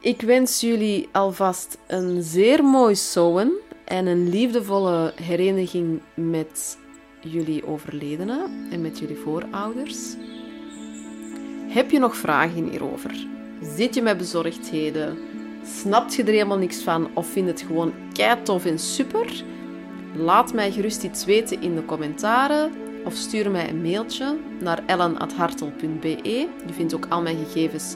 Ik 0.00 0.20
wens 0.20 0.60
jullie 0.60 1.08
alvast 1.12 1.78
een 1.86 2.22
zeer 2.22 2.64
mooi 2.64 2.96
zoen 2.96 3.52
en 3.84 4.06
een 4.06 4.28
liefdevolle 4.28 5.12
hereniging 5.22 6.02
met 6.14 6.78
jullie 7.20 7.66
overledenen 7.66 8.68
en 8.70 8.80
met 8.80 8.98
jullie 8.98 9.16
voorouders. 9.16 10.16
Heb 11.74 11.90
je 11.90 11.98
nog 11.98 12.16
vragen 12.16 12.70
hierover? 12.70 13.26
Zit 13.76 13.94
je 13.94 14.02
met 14.02 14.16
bezorgdheden? 14.16 15.18
Snapt 15.64 16.14
je 16.14 16.22
er 16.22 16.32
helemaal 16.32 16.58
niks 16.58 16.82
van 16.82 17.08
of 17.14 17.26
vind 17.26 17.46
het 17.46 17.64
gewoon 17.66 17.92
kei 18.12 18.42
tof 18.42 18.64
en 18.64 18.78
super? 18.78 19.44
Laat 20.16 20.52
mij 20.52 20.72
gerust 20.72 21.02
iets 21.02 21.24
weten 21.24 21.62
in 21.62 21.74
de 21.74 21.84
commentaren 21.84 22.72
of 23.04 23.14
stuur 23.14 23.50
mij 23.50 23.68
een 23.68 23.82
mailtje 23.82 24.36
naar 24.60 24.82
ellen.hartel.be. 24.86 26.48
Je 26.66 26.72
vindt 26.72 26.94
ook 26.94 27.06
al 27.08 27.22
mijn 27.22 27.44
gegevens 27.44 27.94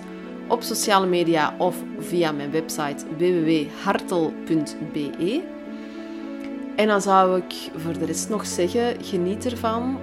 op 0.49 0.63
sociale 0.63 1.07
media 1.07 1.55
of 1.59 1.77
via 1.99 2.33
mijn 2.33 2.51
website 2.51 3.05
www.hartel.be. 3.17 5.43
En 6.77 6.87
dan 6.87 7.01
zou 7.01 7.37
ik 7.37 7.55
voor 7.77 7.99
de 7.99 8.05
rest 8.05 8.29
nog 8.29 8.47
zeggen: 8.47 9.05
geniet 9.05 9.45
ervan. 9.45 9.99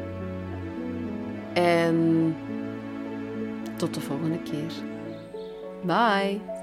En 1.54 2.36
tot 3.76 3.94
de 3.94 4.02
volgende 4.02 4.42
keer. 4.42 4.74
Bye. 5.84 6.55